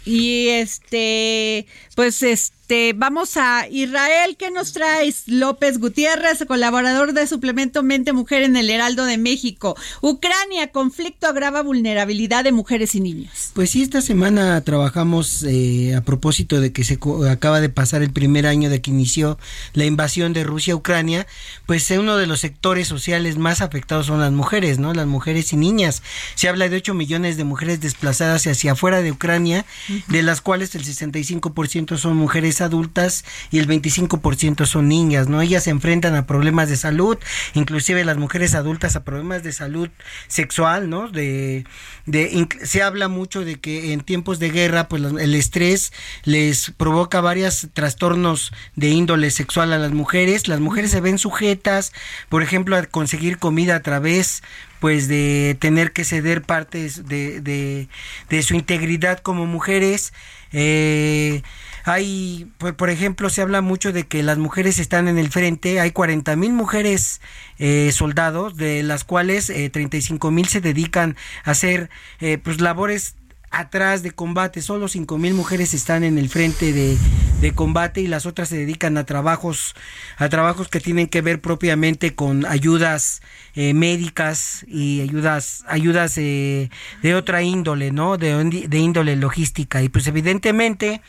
[0.06, 5.24] y este, pues este, vamos a Israel, ¿qué nos traes?
[5.28, 9.78] López Gutiérrez, colaborador de Suplemento Mente Mujer en el Heraldo de México.
[10.02, 13.52] Ucrania, conflicto agrava vulnerabilidad de mujeres y niños.
[13.54, 18.12] Pues sí, esta semana trabajamos eh, a propósito de que se acaba de pasar el
[18.12, 19.38] primer año de que inició
[19.74, 21.28] la invasión de Rusia a Ucrania,
[21.66, 24.93] pues uno de los sectores sociales más afectados son las mujeres, ¿no?
[24.93, 26.04] Las mujeres y niñas.
[26.36, 29.66] Se habla de 8 millones de mujeres desplazadas hacia afuera de Ucrania
[30.08, 35.42] de las cuales el 65% son mujeres adultas y el 25% son niñas, ¿no?
[35.42, 37.18] Ellas se enfrentan a problemas de salud,
[37.54, 39.90] inclusive las mujeres adultas a problemas de salud
[40.28, 41.08] sexual, ¿no?
[41.10, 41.66] De,
[42.06, 47.22] de se habla mucho de que en tiempos de guerra, pues el estrés les provoca
[47.22, 50.48] varios trastornos de índole sexual a las mujeres.
[50.48, 51.94] Las mujeres se ven sujetas,
[52.30, 54.44] por ejemplo, a conseguir comida a través
[54.80, 60.13] pues de tener que ceder partes de, de, su integridad como mujeres.
[60.51, 61.41] Eh,
[61.86, 65.80] hay, por, ejemplo, se habla mucho de que las mujeres están en el frente.
[65.80, 67.21] Hay 40 mil mujeres
[67.59, 73.15] eh, soldados, de las cuales eh, 35 mil se dedican a hacer eh, pues labores
[73.56, 74.62] atrás de combate.
[74.62, 76.97] Solo cinco mil mujeres están en el frente de,
[77.53, 79.76] combate y las otras se dedican a trabajos,
[80.18, 83.22] a trabajos que tienen que ver propiamente con ayudas
[83.53, 86.72] eh, médicas y ayudas, ayudas eh,
[87.03, 88.18] de otra índole, ¿no?
[88.18, 89.84] De, de índole logística.
[89.84, 91.01] Y pues evidentemente,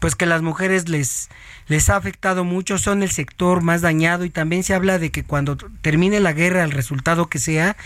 [0.00, 1.30] pues que las mujeres les,
[1.70, 5.22] les ha afectado mucho, son el sector más dañado y también se habla de que
[5.22, 7.76] cuando termine la guerra, el resultado que sea,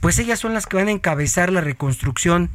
[0.00, 2.48] pues ellas son las que van a encabezar la reconstrucción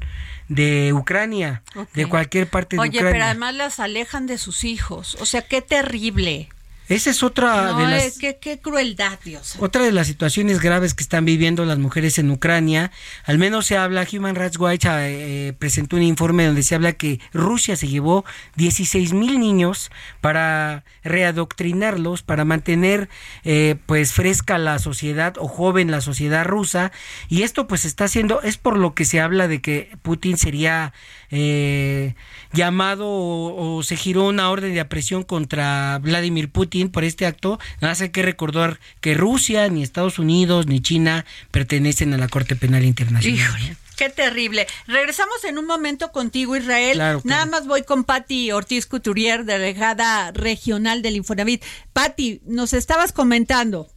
[0.47, 1.61] de Ucrania,
[1.93, 3.01] de cualquier parte de Ucrania.
[3.01, 6.49] Oye, pero además las alejan de sus hijos, o sea, qué terrible.
[6.89, 8.17] Esa es otra de las...
[8.17, 9.55] Qué, crueldad, Dios.
[9.59, 12.91] Otra de las situaciones graves que están viviendo las mujeres en Ucrania.
[13.25, 17.19] Al menos se habla, Human Rights Watch eh, presentó un informe donde se habla que
[17.31, 18.25] Rusia se llevó
[18.55, 23.07] 16 mil niños para readoctrinarlos, para mantener
[23.43, 26.91] eh, pues fresca la sociedad o joven la sociedad rusa.
[27.27, 30.93] Y esto pues está haciendo, es por lo que se habla de que Putin sería
[31.31, 32.15] eh,
[32.53, 37.59] llamado o, se giró una orden de apresión contra Vladimir Putin por este acto.
[37.81, 42.27] Nada más hay que recordar que Rusia, ni Estados Unidos, ni China pertenecen a la
[42.27, 43.77] Corte Penal Internacional.
[43.99, 44.65] Qué terrible.
[44.87, 47.21] Regresamos en un momento contigo, Israel.
[47.25, 51.63] Nada más voy con Patti Ortiz Couturier, delegada regional del Infonavit.
[51.91, 53.89] Patti, nos estabas comentando.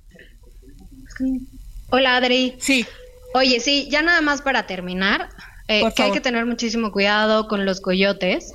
[1.91, 2.57] Hola, Adri.
[2.59, 2.85] Sí.
[3.35, 5.29] Oye, sí, ya nada más para terminar.
[5.69, 8.53] Eh, que hay que tener muchísimo cuidado con los coyotes,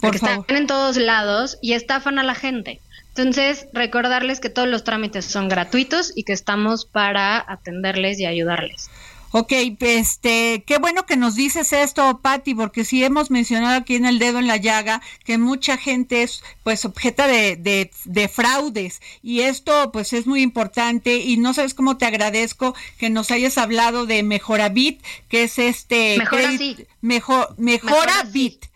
[0.00, 2.80] porque están en todos lados y estafan a la gente.
[3.08, 8.90] Entonces, recordarles que todos los trámites son gratuitos y que estamos para atenderles y ayudarles.
[9.32, 14.06] Ok, este, qué bueno que nos dices esto, Patti, porque sí hemos mencionado aquí en
[14.06, 17.56] el dedo en la llaga que mucha gente es pues objeta de,
[18.04, 23.10] de, fraudes y esto pues es muy importante y no sabes cómo te agradezco que
[23.10, 26.18] nos hayas hablado de Mejorabit, que es este...
[26.18, 26.76] Mejor así.
[27.00, 28.66] Mejor, Mejorabit,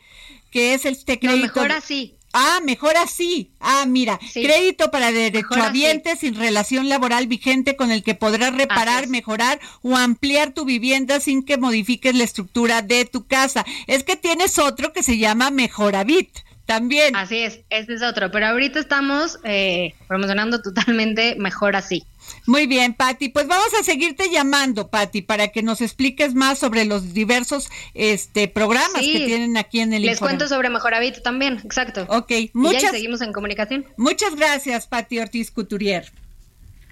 [0.50, 1.62] que es este crédito...
[1.62, 2.16] mejor así.
[2.32, 3.50] Ah, mejor así.
[3.58, 9.60] Ah, mira, crédito para derechohabientes sin relación laboral vigente con el que podrás reparar, mejorar
[9.82, 13.66] o ampliar tu vivienda sin que modifiques la estructura de tu casa.
[13.88, 16.30] Es que tienes otro que se llama Mejoravit
[16.70, 17.16] también.
[17.16, 18.30] Así es, ese es otro.
[18.30, 22.04] Pero ahorita estamos eh, promocionando totalmente mejor así.
[22.46, 23.28] Muy bien, Patti.
[23.28, 28.46] Pues vamos a seguirte llamando, Patti, para que nos expliques más sobre los diversos este
[28.46, 32.06] programas que tienen aquí en el Les cuento sobre Mejor Hábito también, exacto.
[32.08, 32.84] Ok, muchas.
[32.84, 33.84] Y seguimos en comunicación.
[33.96, 36.12] Muchas gracias, Patti Ortiz Couturier.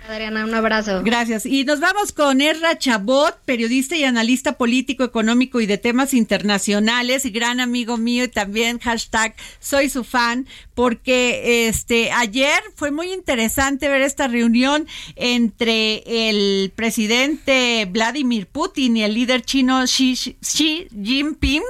[0.08, 1.02] Adriana, un abrazo.
[1.04, 1.44] Gracias.
[1.44, 7.24] Y nos vamos con Erra Chabot, periodista y analista político, económico y de temas internacionales,
[7.26, 13.12] y gran amigo mío y también hashtag soy su fan, porque este ayer fue muy
[13.12, 14.86] interesante ver esta reunión
[15.16, 21.62] entre el presidente Vladimir Putin y el líder chino Xi, Xi Jinping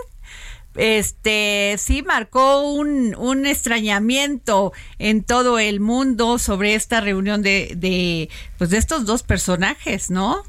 [0.78, 8.30] este sí marcó un, un extrañamiento en todo el mundo sobre esta reunión de, de
[8.56, 10.42] pues de estos dos personajes, ¿no?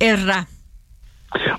[0.00, 0.48] Erra.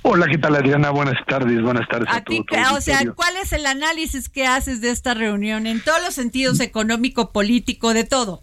[0.04, 0.90] Hola, ¿qué tal Adriana?
[0.92, 2.40] Buenas tardes, buenas tardes a, todos.
[2.74, 6.60] O sea, ¿cuál es el análisis que haces de esta reunión en todos los sentidos
[6.60, 8.42] económico, político, de todo?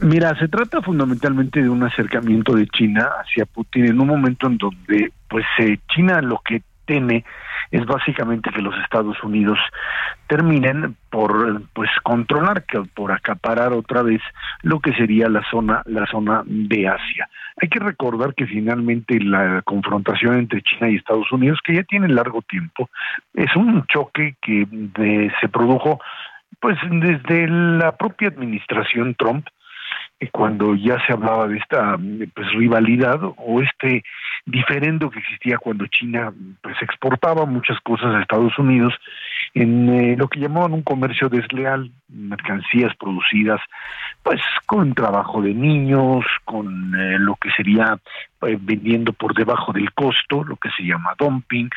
[0.00, 4.58] Mira, se trata fundamentalmente de un acercamiento de China hacia Putin en un momento en
[4.58, 7.24] donde, pues, eh, China lo que teme
[7.70, 9.58] es básicamente que los Estados Unidos
[10.26, 14.20] terminen por pues controlar que por acaparar otra vez
[14.62, 17.28] lo que sería la zona la zona de Asia.
[17.60, 22.08] Hay que recordar que finalmente la confrontación entre China y Estados Unidos que ya tiene
[22.08, 22.90] largo tiempo
[23.34, 24.66] es un choque que
[25.40, 26.00] se produjo
[26.60, 29.46] pues desde la propia administración Trump
[30.32, 31.98] cuando ya se hablaba de esta
[32.34, 34.02] pues rivalidad o este
[34.46, 36.32] diferendo que existía cuando China
[36.62, 38.92] pues exportaba muchas cosas a Estados Unidos
[39.54, 43.60] en eh, lo que llamaban un comercio desleal, mercancías producidas
[44.22, 47.98] pues con trabajo de niños, con eh, lo que sería
[48.46, 51.68] eh, vendiendo por debajo del costo, lo que se llama dumping,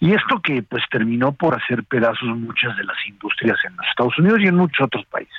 [0.00, 4.18] y esto que pues terminó por hacer pedazos muchas de las industrias en los Estados
[4.18, 5.34] Unidos y en muchos otros países.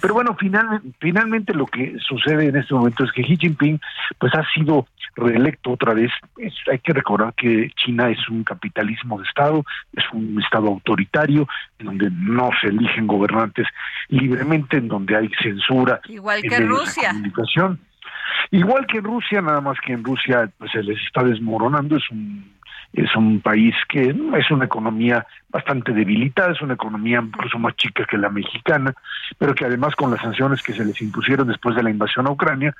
[0.00, 3.80] Pero bueno, final, finalmente lo que sucede en este momento es que Xi Jinping
[4.18, 4.86] pues ha sido
[5.16, 6.10] reelecto otra vez.
[6.70, 11.46] hay que recordar que China es un capitalismo de Estado, es un Estado autoritario,
[11.78, 13.66] en donde no se eligen gobernantes
[14.08, 16.00] libremente, en donde hay censura.
[16.08, 17.12] Igual que Rusia.
[18.50, 22.10] Igual que en Rusia, nada más que en Rusia pues se les está desmoronando, es
[22.10, 22.54] un
[22.94, 28.04] es un país que es una economía bastante debilitada, es una economía incluso más chica
[28.04, 28.94] que la mexicana,
[29.36, 32.30] pero que además con las sanciones que se les impusieron después de la invasión a
[32.30, 32.74] Ucrania,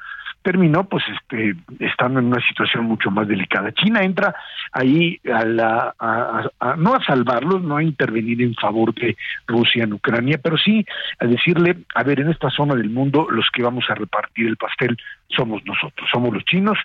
[0.44, 3.72] terminó pues este estando en una situación mucho más delicada.
[3.72, 4.34] China entra
[4.70, 9.16] ahí a la a, no a salvarlos, no a intervenir en favor de
[9.48, 10.84] Rusia en Ucrania, pero sí
[11.18, 14.56] a decirle, a ver, en esta zona del mundo los que vamos a repartir el
[14.56, 14.96] pastel
[15.28, 16.78] somos nosotros, somos los chinos,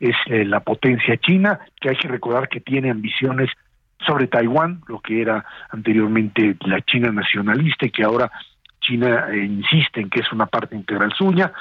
[0.00, 3.50] es eh, la potencia china, que hay que recordar que tiene ambiciones
[4.06, 8.32] sobre Taiwán, lo que era anteriormente la China nacionalista y que ahora
[8.82, 11.52] China eh, insiste en que es una parte integral suya,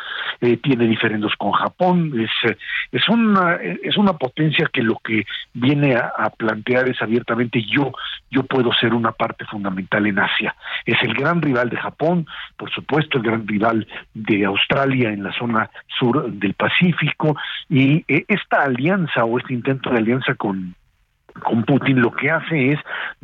[0.41, 2.57] eh, tiene diferendos con Japón, es, eh,
[2.91, 7.91] es, una, es una potencia que lo que viene a, plantear es abiertamente yo,
[8.29, 10.55] yo puedo ser una parte fundamental en Asia.
[10.85, 12.25] Es el gran rival de Japón,
[12.57, 15.69] por supuesto, el gran rival de Australia en la zona
[15.99, 17.35] sur del Pacífico,
[17.69, 20.75] y esta alianza o este intento de alianza con
[21.43, 22.79] con Putin lo que hace es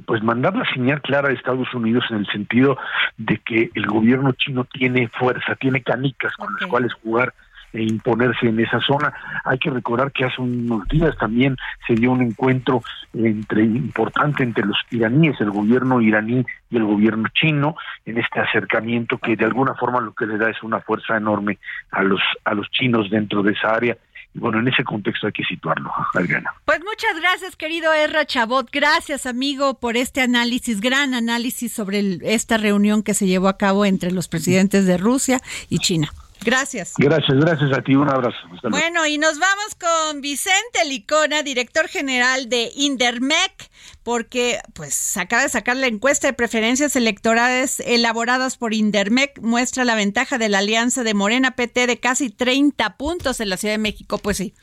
[0.06, 2.78] pues mandar la señal clara a Estados Unidos en el sentido
[3.18, 7.34] de que el gobierno chino tiene fuerza, tiene canicas con las cuales jugar
[7.74, 9.14] e imponerse en esa zona.
[9.44, 12.82] Hay que recordar que hace unos días también se dio un encuentro
[13.14, 19.18] entre importante entre los iraníes, el gobierno iraní y el gobierno chino en este acercamiento
[19.18, 21.58] que de alguna forma lo que le da es una fuerza enorme
[21.92, 23.98] a los a los chinos dentro de esa área
[24.38, 26.54] bueno, en ese contexto hay que situarlo, Adriana.
[26.66, 28.70] Pues muchas gracias, querido Erra Chabot.
[28.72, 33.86] Gracias, amigo, por este análisis, gran análisis sobre esta reunión que se llevó a cabo
[33.86, 36.12] entre los presidentes de Rusia y China.
[36.48, 36.94] Gracias.
[36.98, 37.94] Gracias, gracias a ti.
[37.94, 38.38] Un abrazo.
[38.70, 43.70] Bueno, y nos vamos con Vicente Licona, director general de Indermec,
[44.02, 49.96] porque pues acaba de sacar la encuesta de preferencias electorales elaboradas por Indermec, muestra la
[49.96, 53.80] ventaja de la alianza de Morena PT de casi 30 puntos en la Ciudad de
[53.80, 54.18] México.
[54.18, 54.54] Pues sí.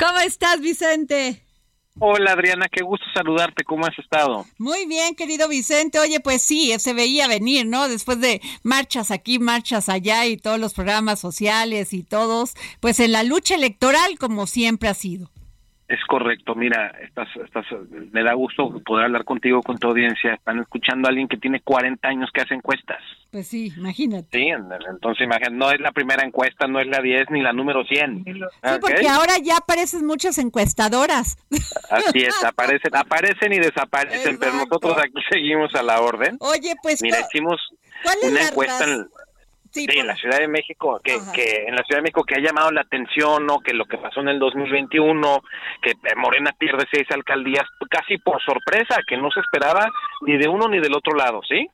[0.00, 1.45] ¿Cómo estás, Vicente?
[1.98, 4.44] Hola Adriana, qué gusto saludarte, ¿cómo has estado?
[4.58, 5.98] Muy bien, querido Vicente.
[5.98, 7.88] Oye, pues sí, se veía venir, ¿no?
[7.88, 13.12] Después de marchas aquí, marchas allá y todos los programas sociales y todos, pues en
[13.12, 15.30] la lucha electoral como siempre ha sido.
[15.88, 17.64] Es correcto, mira, estás, estás,
[18.10, 20.34] me da gusto poder hablar contigo, con tu audiencia.
[20.34, 23.00] Están escuchando a alguien que tiene 40 años que hace encuestas.
[23.30, 24.36] Pues sí, imagínate.
[24.36, 27.84] Sí, entonces imagínate, no es la primera encuesta, no es la 10 ni la número
[27.84, 28.24] 100.
[28.24, 28.32] Sí,
[28.80, 31.36] porque ahora ya aparecen muchas encuestadoras.
[31.88, 36.36] Así es, aparecen, aparecen y desaparecen, pero nosotros aquí seguimos a la orden.
[36.40, 37.00] Oye, pues...
[37.00, 37.60] Mira, hicimos
[38.24, 38.84] una encuesta...
[38.84, 39.06] En,
[39.84, 42.40] Sí, en la Ciudad de México, que, que en la Ciudad de México que ha
[42.40, 43.60] llamado la atención, ¿no?
[43.60, 45.42] Que lo que pasó en el 2021,
[45.82, 49.90] que Morena pierde seis alcaldías casi por sorpresa, que no se esperaba
[50.22, 51.68] ni de uno ni del otro lado, ¿sí?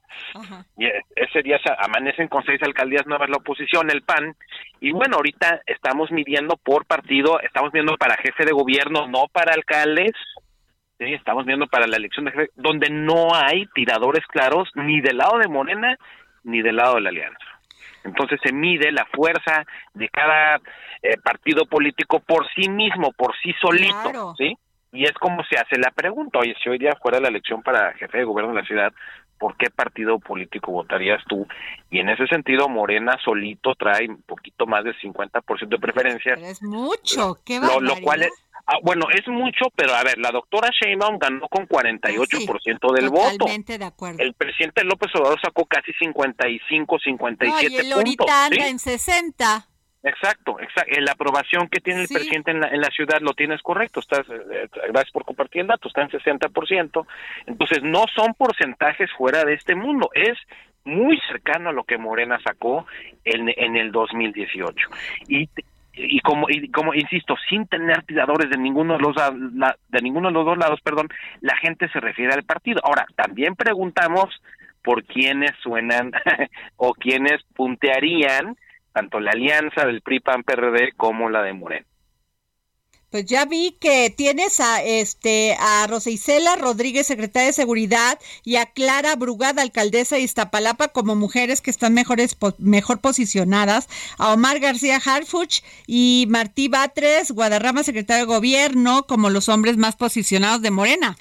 [0.78, 0.86] Y
[1.16, 4.34] ese día se amanecen con seis alcaldías nuevas la oposición, el PAN,
[4.80, 9.54] y bueno, ahorita estamos midiendo por partido, estamos viendo para jefe de gobierno, no para
[9.54, 10.12] alcaldes,
[10.98, 11.12] ¿sí?
[11.14, 15.38] Estamos viendo para la elección de jefe, donde no hay tiradores claros ni del lado
[15.38, 15.96] de Morena
[16.44, 17.51] ni del lado de la alianza.
[18.04, 20.56] Entonces se mide la fuerza de cada
[21.02, 24.56] eh, partido político por sí mismo, por sí solito, ¿sí?
[24.92, 27.94] Y es como se hace la pregunta, oye, si hoy día fuera la elección para
[27.94, 28.92] jefe de gobierno de la ciudad,
[29.38, 31.46] ¿por qué partido político votarías tú?
[31.90, 36.34] Y en ese sentido, Morena solito trae un poquito más del 50% de preferencia.
[36.34, 38.32] Pero es mucho, qué lo, lo cual es,
[38.66, 43.38] Ah, bueno, es mucho, pero a ver, la doctora Sheinbaum ganó con 48% del voto.
[43.38, 44.22] Totalmente de acuerdo.
[44.22, 49.66] El presidente López Obrador sacó casi 55, 57 no, y el ahorita anda en 60.
[50.04, 51.00] Exacto, exacto.
[51.00, 54.00] La aprobación que tiene el presidente en la, en la, ciudad lo tienes correcto.
[54.00, 55.88] Estás, eh, eh, gracias por compartir el dato.
[55.88, 57.06] Está en 60%.
[57.46, 60.10] Entonces, no son porcentajes fuera de este mundo.
[60.14, 60.38] Es
[60.84, 62.86] muy cercano a lo que Morena sacó
[63.24, 64.88] en, en el 2018.
[65.28, 65.48] Y,
[65.94, 70.34] y como y como insisto sin tener tiradores de ninguno de los de ninguno de
[70.34, 71.08] los dos lados perdón
[71.40, 72.80] la gente se refiere al partido.
[72.84, 74.28] Ahora también preguntamos
[74.82, 76.12] por quiénes suenan
[76.76, 78.56] o quiénes puntearían
[78.92, 81.86] tanto la alianza del PRI PAN PRD como la de Moreno
[83.12, 88.56] pues ya vi que tienes a este a Rosa Isela Rodríguez, secretaria de Seguridad, y
[88.56, 94.60] a Clara Brugada, alcaldesa de Iztapalapa, como mujeres que están mejores mejor posicionadas, a Omar
[94.60, 100.70] García Harfuch y Martí Batres, Guadarrama, secretario de Gobierno, como los hombres más posicionados de
[100.70, 101.18] Morena.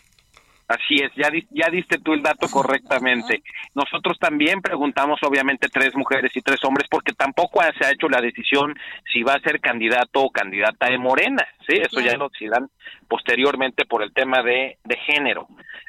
[0.71, 3.43] Así es, ya, ya diste tú el dato correctamente.
[3.75, 8.21] Nosotros también preguntamos, obviamente, tres mujeres y tres hombres, porque tampoco se ha hecho la
[8.21, 8.73] decisión
[9.11, 11.73] si va a ser candidato o candidata de Morena, ¿sí?
[11.75, 12.69] Eso ya lo decidan
[13.09, 15.45] posteriormente por el tema de, de género.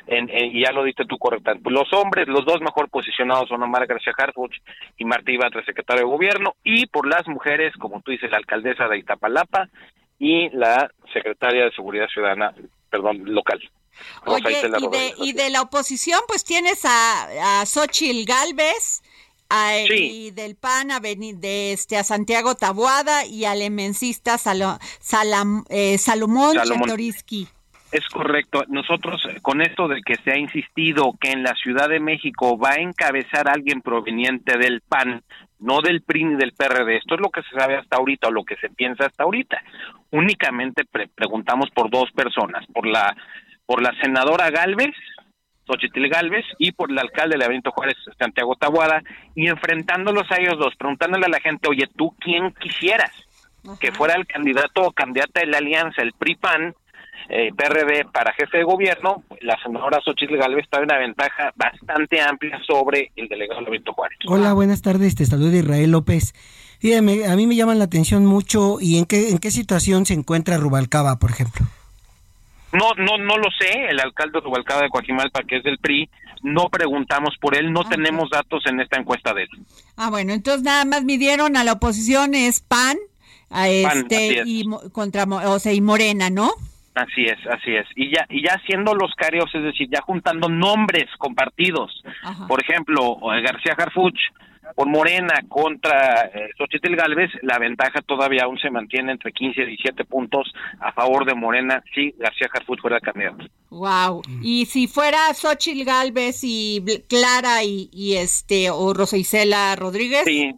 [0.09, 1.71] y ya lo diste tú correctamente.
[1.71, 4.57] Los hombres, los dos mejor posicionados son Omar García Harfuch
[4.99, 8.89] y Martí Batres, secretario de Gobierno, y por las mujeres, como tú dices, la alcaldesa
[8.89, 9.69] de Iztapalapa
[10.19, 12.53] y la secretaria de Seguridad Ciudadana,
[12.91, 13.61] perdón, local.
[14.27, 14.71] Oye,
[15.19, 19.03] y de, la oposición, pues tienes a, a Xochil Galvez,
[19.91, 27.49] y del PAN a, de este, a Santiago Tabuada y al emencista eh, Salomón, Chatoriski.
[27.91, 28.65] Es correcto.
[28.69, 32.57] Nosotros, eh, con esto de que se ha insistido que en la Ciudad de México
[32.57, 35.23] va a encabezar alguien proveniente del PAN,
[35.59, 38.33] no del PRI ni del PRD, esto es lo que se sabe hasta ahorita o
[38.33, 39.63] lo que se piensa hasta ahorita.
[40.11, 40.85] Únicamente
[41.15, 43.15] preguntamos por dos personas, por la
[43.67, 44.95] por la senadora Galvez,
[45.67, 49.03] Xochitl Galvez, y por el alcalde de Benito Juárez, Santiago Tabuada,
[49.35, 53.13] y enfrentándolos a ellos dos, preguntándole a la gente, oye, ¿tú quién quisieras?
[53.81, 56.75] Que fuera el candidato o candidata de la alianza, el PRI-PAN,
[57.29, 62.21] eh, PRD para jefe de gobierno, la senadora Xochitl Galvez está en una ventaja bastante
[62.21, 64.19] amplia sobre el delegado de Benito Juárez.
[64.27, 66.35] Hola, buenas tardes, te saluda Israel López.
[66.81, 70.15] Dígame, a mí me llama la atención mucho y en qué, en qué situación se
[70.15, 71.65] encuentra Rubalcaba, por ejemplo.
[72.73, 73.87] No, no, no lo sé.
[73.91, 76.09] El alcalde de de Coajimalpa, que es del PRI,
[76.43, 79.49] no preguntamos por él, no tenemos datos en esta encuesta de él.
[79.97, 82.97] Ah, bueno, entonces nada más midieron a la oposición es PAN,
[83.51, 86.51] a este y contra, o sea, y Morena, ¿no?
[86.95, 87.87] Así es, así es.
[87.97, 92.03] Y ya, y ya haciendo los careos, es decir, ya juntando nombres compartidos.
[92.49, 94.19] Por ejemplo, García Harfuch
[94.75, 99.67] por Morena contra eh, Xochitl Galvez, la ventaja todavía aún se mantiene entre 15 y
[99.67, 103.45] 17 puntos a favor de Morena si García Harfuch fuera candidato.
[103.71, 104.23] Wow.
[104.43, 110.25] Y si fuera Xochitl Galvez y Clara y, este o Rosa Isela Rodríguez.
[110.25, 110.53] Sí.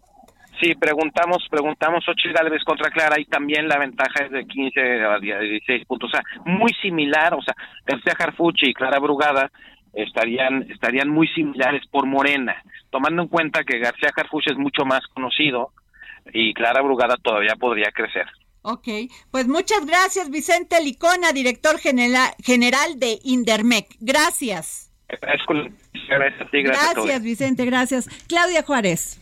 [0.61, 5.19] Sí, preguntamos, preguntamos Xochitl Galvez contra Clara y también la ventaja es de 15 a
[5.19, 9.51] 16 puntos, o sea, muy similar, o sea, García Harfuch y Clara Brugada
[9.97, 15.07] estarían estarían muy similares por Morena, tomando en cuenta que García Harfuch es mucho más
[15.09, 15.73] conocido
[16.33, 18.27] y Clara Brugada todavía podría crecer.
[18.63, 18.89] Ok,
[19.31, 23.89] pues muchas gracias Vicente Licona, director general, general de Indermec.
[24.01, 24.91] Gracias.
[25.09, 28.09] Gracias, gracias Vicente, gracias.
[28.27, 29.21] Claudia Juárez.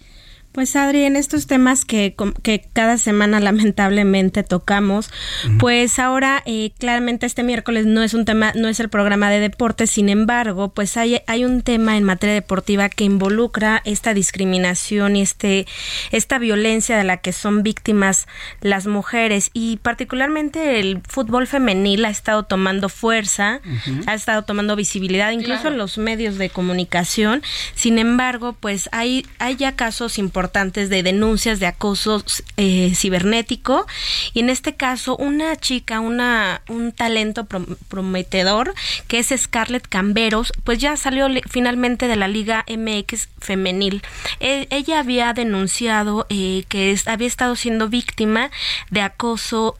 [0.52, 5.10] Pues Adri, en estos temas que, que cada semana lamentablemente tocamos,
[5.58, 9.40] pues ahora eh, claramente este miércoles no es un tema, no es el programa de
[9.40, 15.16] deportes, sin embargo, pues hay, hay un tema en materia deportiva que involucra esta discriminación
[15.16, 15.66] y este,
[16.10, 18.26] esta violencia de la que son víctimas
[18.60, 19.50] las mujeres.
[19.54, 23.60] Y particularmente el fútbol femenil ha estado tomando fuerza,
[24.06, 27.42] ha estado tomando visibilidad, incluso en los medios de comunicación.
[27.74, 32.24] Sin embargo, pues hay, hay ya casos importantes importantes de denuncias de acoso
[32.56, 33.86] eh, cibernético
[34.34, 38.74] y en este caso una chica, una un talento prometedor
[39.06, 44.02] que es Scarlett Camberos, pues ya salió finalmente de la Liga MX femenil.
[44.40, 48.50] E, ella había denunciado eh, que había estado siendo víctima
[48.90, 49.76] de acoso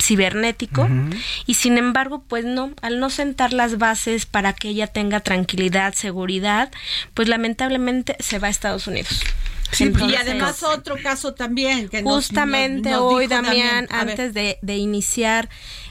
[0.00, 0.88] cibernético
[1.46, 5.94] y sin embargo pues no al no sentar las bases para que ella tenga tranquilidad
[5.94, 6.70] seguridad
[7.14, 9.22] pues lamentablemente se va a Estados Unidos.
[9.78, 15.48] Y además otro caso también que justamente hoy Damián antes de, de iniciar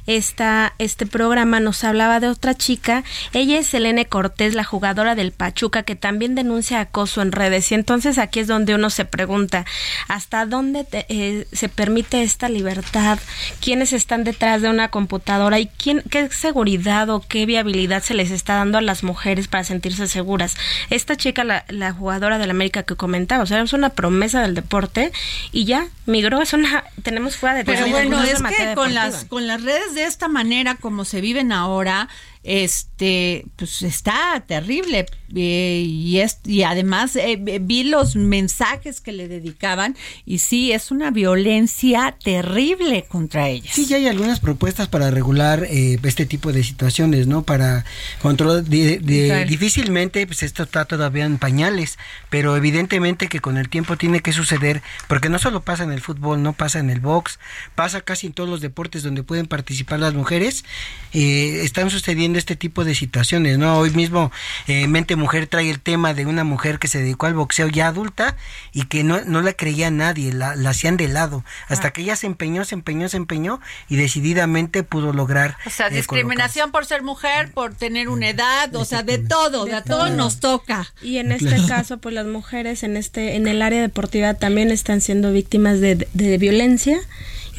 [0.08, 3.04] esta, este programa nos hablaba de otra chica.
[3.34, 7.72] Ella es Selene Cortés, la jugadora del Pachuca, que también denuncia acoso en redes.
[7.72, 9.66] Y entonces aquí es donde uno se pregunta,
[10.08, 13.20] ¿hasta dónde eh, se permite esta libertad?
[13.62, 15.60] ¿Quiénes están detrás de una computadora?
[15.60, 19.64] ¿Y quién, qué seguridad o qué viabilidad se les está dando a las mujeres para
[19.64, 20.56] sentirse seguras?
[20.90, 24.56] Esta chica, la, la jugadora del América que comentaba, o sea, es una promesa del
[24.56, 25.12] deporte
[25.52, 29.48] y ya migró, es una, tenemos fuera de Pero bueno, es que con las, con
[29.48, 32.10] las redes de esta manera como se viven ahora,
[32.44, 35.06] este, pues está terrible.
[35.36, 40.90] Eh, y, es, y además eh, vi los mensajes que le dedicaban y sí, es
[40.92, 43.70] una violencia terrible contra ella.
[43.72, 47.44] Sí, ya hay algunas propuestas para regular eh, este tipo de situaciones, ¿no?
[47.44, 47.86] Para
[48.22, 52.00] controlar, difícilmente, pues esto está todavía en pañales,
[52.30, 56.02] pero evidentemente que con el tiempo tiene que suceder, porque no solo pasa en el
[56.02, 57.40] fútbol, no pasa en el box,
[57.76, 60.66] pasa casi en todos los deportes donde pueden participar las mujeres,
[61.12, 63.78] están sucediendo este tipo de situaciones, ¿no?
[63.78, 64.32] Hoy mismo
[64.68, 67.88] eh, Mente Mujer trae el tema de una mujer que se dedicó al boxeo ya
[67.88, 68.36] adulta
[68.74, 71.92] y que no, no la creía nadie, la, hacían de lado, hasta ah.
[71.92, 75.58] que ella se empeñó, se empeñó, se empeñó y decididamente pudo lograr.
[75.66, 79.66] O sea, eh, discriminación por ser mujer, por tener una edad, o sea, de todo,
[79.66, 80.92] de, a todos nos toca.
[81.02, 85.02] Y en este caso, pues las mujeres en este, en el área deportiva también están
[85.02, 87.00] siendo víctimas de, de violencia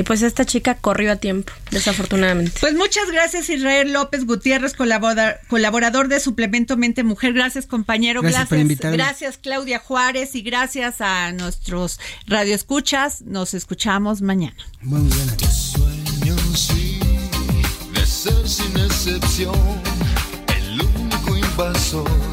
[0.01, 2.53] y pues esta chica corrió a tiempo, desafortunadamente.
[2.59, 7.35] Pues muchas gracias Israel López Gutiérrez, colaborador de Suplemento Mente Mujer.
[7.35, 8.23] Gracias compañero.
[8.23, 13.21] Gracias, gracias, gracias Claudia Juárez y gracias a nuestros radioescuchas.
[13.21, 14.57] Nos escuchamos mañana.
[14.81, 15.27] Muy bien.
[17.93, 19.55] de ser sin excepción
[20.49, 22.30] el único invasor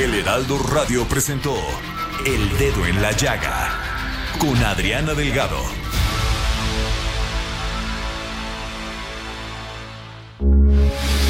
[0.00, 1.54] El Heraldo Radio presentó
[2.24, 3.68] El Dedo en la Llaga
[4.38, 5.58] con Adriana Delgado.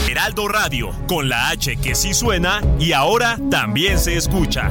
[0.08, 4.70] Heraldo Radio, con la H que sí suena y ahora también se escucha.